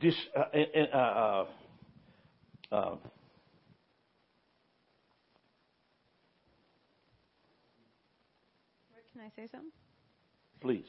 this, 0.00 0.14
uh, 0.36 0.42
uh, 0.92 0.96
uh, 0.96 1.46
uh, 2.72 2.96
Can 9.13 9.13
I 9.24 9.30
say 9.40 9.48
something? 9.50 9.70
please. 10.60 10.86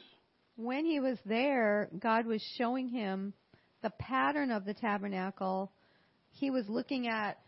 When 0.56 0.86
he 0.86 1.00
was 1.00 1.18
there, 1.26 1.90
God 1.98 2.24
was 2.26 2.42
showing 2.56 2.88
him 2.88 3.34
the 3.82 3.90
pattern 3.98 4.50
of 4.50 4.64
the 4.64 4.72
tabernacle. 4.72 5.70
He 6.30 6.50
was 6.50 6.66
looking 6.68 7.08
at 7.08 7.38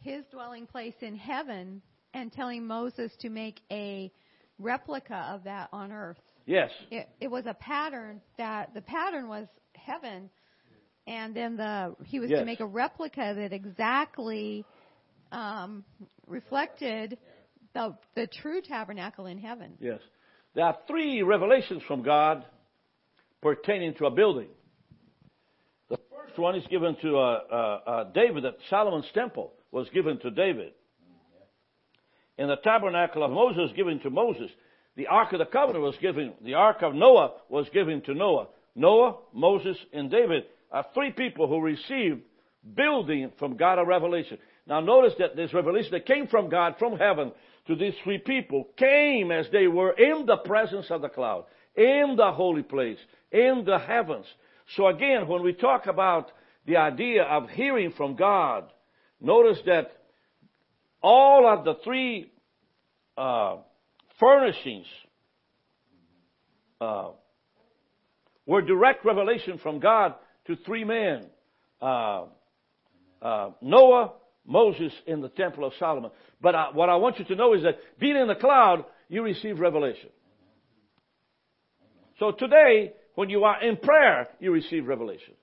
his 0.00 0.24
dwelling 0.30 0.66
place 0.66 0.94
in 1.02 1.14
heaven 1.14 1.82
and 2.14 2.32
telling 2.32 2.66
Moses 2.66 3.12
to 3.20 3.28
make 3.28 3.60
a 3.70 4.10
replica 4.58 5.28
of 5.30 5.44
that 5.44 5.68
on 5.72 5.92
earth. 5.92 6.20
Yes. 6.46 6.70
It, 6.90 7.08
it 7.20 7.28
was 7.30 7.44
a 7.46 7.54
pattern 7.54 8.22
that 8.38 8.72
the 8.74 8.80
pattern 8.82 9.28
was 9.28 9.46
heaven, 9.74 10.30
and 11.06 11.34
then 11.36 11.56
the 11.56 11.94
he 12.06 12.18
was 12.18 12.30
Yes. 12.30 12.40
to 12.40 12.46
make 12.46 12.60
a 12.60 12.66
replica 12.66 13.34
that 13.36 13.52
exactly 13.52 14.64
um, 15.32 15.84
reflected 16.26 17.18
the 17.74 17.94
the 18.14 18.26
true 18.26 18.62
tabernacle 18.62 19.26
in 19.26 19.36
heaven. 19.36 19.74
Yes. 19.80 20.00
There 20.58 20.66
are 20.66 20.76
three 20.88 21.22
revelations 21.22 21.84
from 21.86 22.02
God 22.02 22.44
pertaining 23.40 23.94
to 23.94 24.06
a 24.06 24.10
building. 24.10 24.48
The 25.88 26.00
first 26.10 26.36
one 26.36 26.56
is 26.56 26.66
given 26.66 26.96
to 27.00 27.16
uh, 27.16 27.20
uh, 27.20 27.54
uh, 27.86 28.04
David, 28.12 28.42
that 28.42 28.56
Solomon's 28.68 29.06
temple 29.14 29.52
was 29.70 29.88
given 29.90 30.18
to 30.18 30.32
David. 30.32 30.72
And 32.38 32.50
the 32.50 32.56
tabernacle 32.56 33.22
of 33.22 33.30
Moses 33.30 33.70
given 33.76 34.00
to 34.00 34.10
Moses. 34.10 34.50
The 34.96 35.06
Ark 35.06 35.32
of 35.32 35.38
the 35.38 35.44
Covenant 35.44 35.84
was 35.84 35.94
given, 36.02 36.32
the 36.42 36.54
Ark 36.54 36.82
of 36.82 36.92
Noah 36.92 37.34
was 37.48 37.68
given 37.72 38.00
to 38.02 38.14
Noah. 38.14 38.48
Noah, 38.74 39.18
Moses, 39.32 39.76
and 39.92 40.10
David 40.10 40.42
are 40.72 40.86
three 40.92 41.12
people 41.12 41.46
who 41.46 41.60
received 41.60 42.22
building 42.74 43.30
from 43.38 43.56
God 43.56 43.78
a 43.78 43.84
revelation. 43.84 44.38
Now 44.66 44.80
notice 44.80 45.14
that 45.20 45.36
this 45.36 45.54
revelation 45.54 45.92
that 45.92 46.06
came 46.06 46.26
from 46.26 46.48
God, 46.48 46.74
from 46.80 46.98
heaven, 46.98 47.30
to 47.68 47.76
these 47.76 47.94
three 48.02 48.18
people 48.18 48.66
came 48.76 49.30
as 49.30 49.46
they 49.52 49.68
were 49.68 49.92
in 49.92 50.26
the 50.26 50.38
presence 50.38 50.86
of 50.90 51.02
the 51.02 51.08
cloud, 51.08 51.44
in 51.76 52.14
the 52.16 52.32
holy 52.32 52.62
place, 52.62 52.98
in 53.30 53.62
the 53.64 53.78
heavens. 53.78 54.24
So 54.74 54.88
again, 54.88 55.28
when 55.28 55.42
we 55.42 55.52
talk 55.52 55.86
about 55.86 56.32
the 56.66 56.78
idea 56.78 57.22
of 57.22 57.48
hearing 57.50 57.92
from 57.96 58.16
God, 58.16 58.64
notice 59.20 59.58
that 59.66 59.92
all 61.02 61.46
of 61.46 61.64
the 61.64 61.74
three 61.84 62.32
uh, 63.18 63.58
furnishings 64.18 64.86
uh, 66.80 67.10
were 68.46 68.62
direct 68.62 69.04
revelation 69.04 69.58
from 69.62 69.78
God 69.78 70.14
to 70.46 70.56
three 70.64 70.84
men 70.84 71.26
uh, 71.82 72.24
uh, 73.20 73.50
Noah, 73.60 74.12
Moses, 74.48 74.92
in 75.06 75.20
the 75.20 75.28
Temple 75.28 75.64
of 75.64 75.74
Solomon. 75.78 76.10
But 76.40 76.54
I, 76.54 76.70
what 76.72 76.88
I 76.88 76.96
want 76.96 77.18
you 77.18 77.26
to 77.26 77.36
know 77.36 77.52
is 77.52 77.62
that 77.62 77.78
being 78.00 78.16
in 78.16 78.26
the 78.26 78.34
cloud, 78.34 78.86
you 79.08 79.22
receive 79.22 79.60
revelation. 79.60 80.08
So 82.18 82.32
today, 82.32 82.94
when 83.14 83.28
you 83.28 83.44
are 83.44 83.62
in 83.62 83.76
prayer, 83.76 84.28
you 84.40 84.50
receive 84.50 84.86
revelation. 84.86 85.34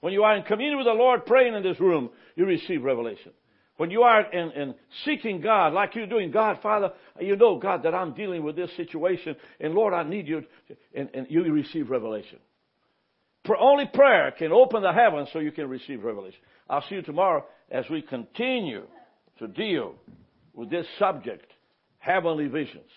When 0.00 0.12
you 0.12 0.22
are 0.24 0.36
in 0.36 0.42
communion 0.42 0.76
with 0.76 0.86
the 0.86 0.92
Lord 0.92 1.24
praying 1.24 1.54
in 1.54 1.62
this 1.62 1.80
room, 1.80 2.10
you 2.36 2.44
receive 2.44 2.82
revelation. 2.82 3.32
When 3.78 3.90
you 3.90 4.02
are 4.02 4.30
in, 4.30 4.50
in 4.52 4.74
seeking 5.06 5.40
God, 5.40 5.72
like 5.72 5.94
you're 5.94 6.06
doing, 6.06 6.30
God, 6.30 6.58
Father, 6.62 6.92
you 7.20 7.36
know, 7.36 7.58
God, 7.58 7.84
that 7.84 7.94
I'm 7.94 8.12
dealing 8.12 8.44
with 8.44 8.54
this 8.54 8.70
situation, 8.76 9.34
and 9.60 9.72
Lord, 9.72 9.94
I 9.94 10.02
need 10.02 10.28
you, 10.28 10.44
and, 10.94 11.08
and 11.14 11.26
you 11.30 11.42
receive 11.44 11.88
revelation. 11.88 12.38
Only 13.58 13.86
prayer 13.86 14.32
can 14.38 14.52
open 14.52 14.82
the 14.82 14.92
heavens 14.92 15.30
so 15.32 15.38
you 15.38 15.52
can 15.52 15.68
receive 15.68 16.04
revelation. 16.04 16.38
I'll 16.68 16.84
see 16.88 16.96
you 16.96 17.02
tomorrow 17.02 17.44
as 17.72 17.88
we 17.90 18.02
continue 18.02 18.86
to 19.38 19.48
deal 19.48 19.94
with 20.54 20.70
this 20.70 20.86
subject, 20.98 21.50
heavenly 21.98 22.46
visions. 22.46 22.90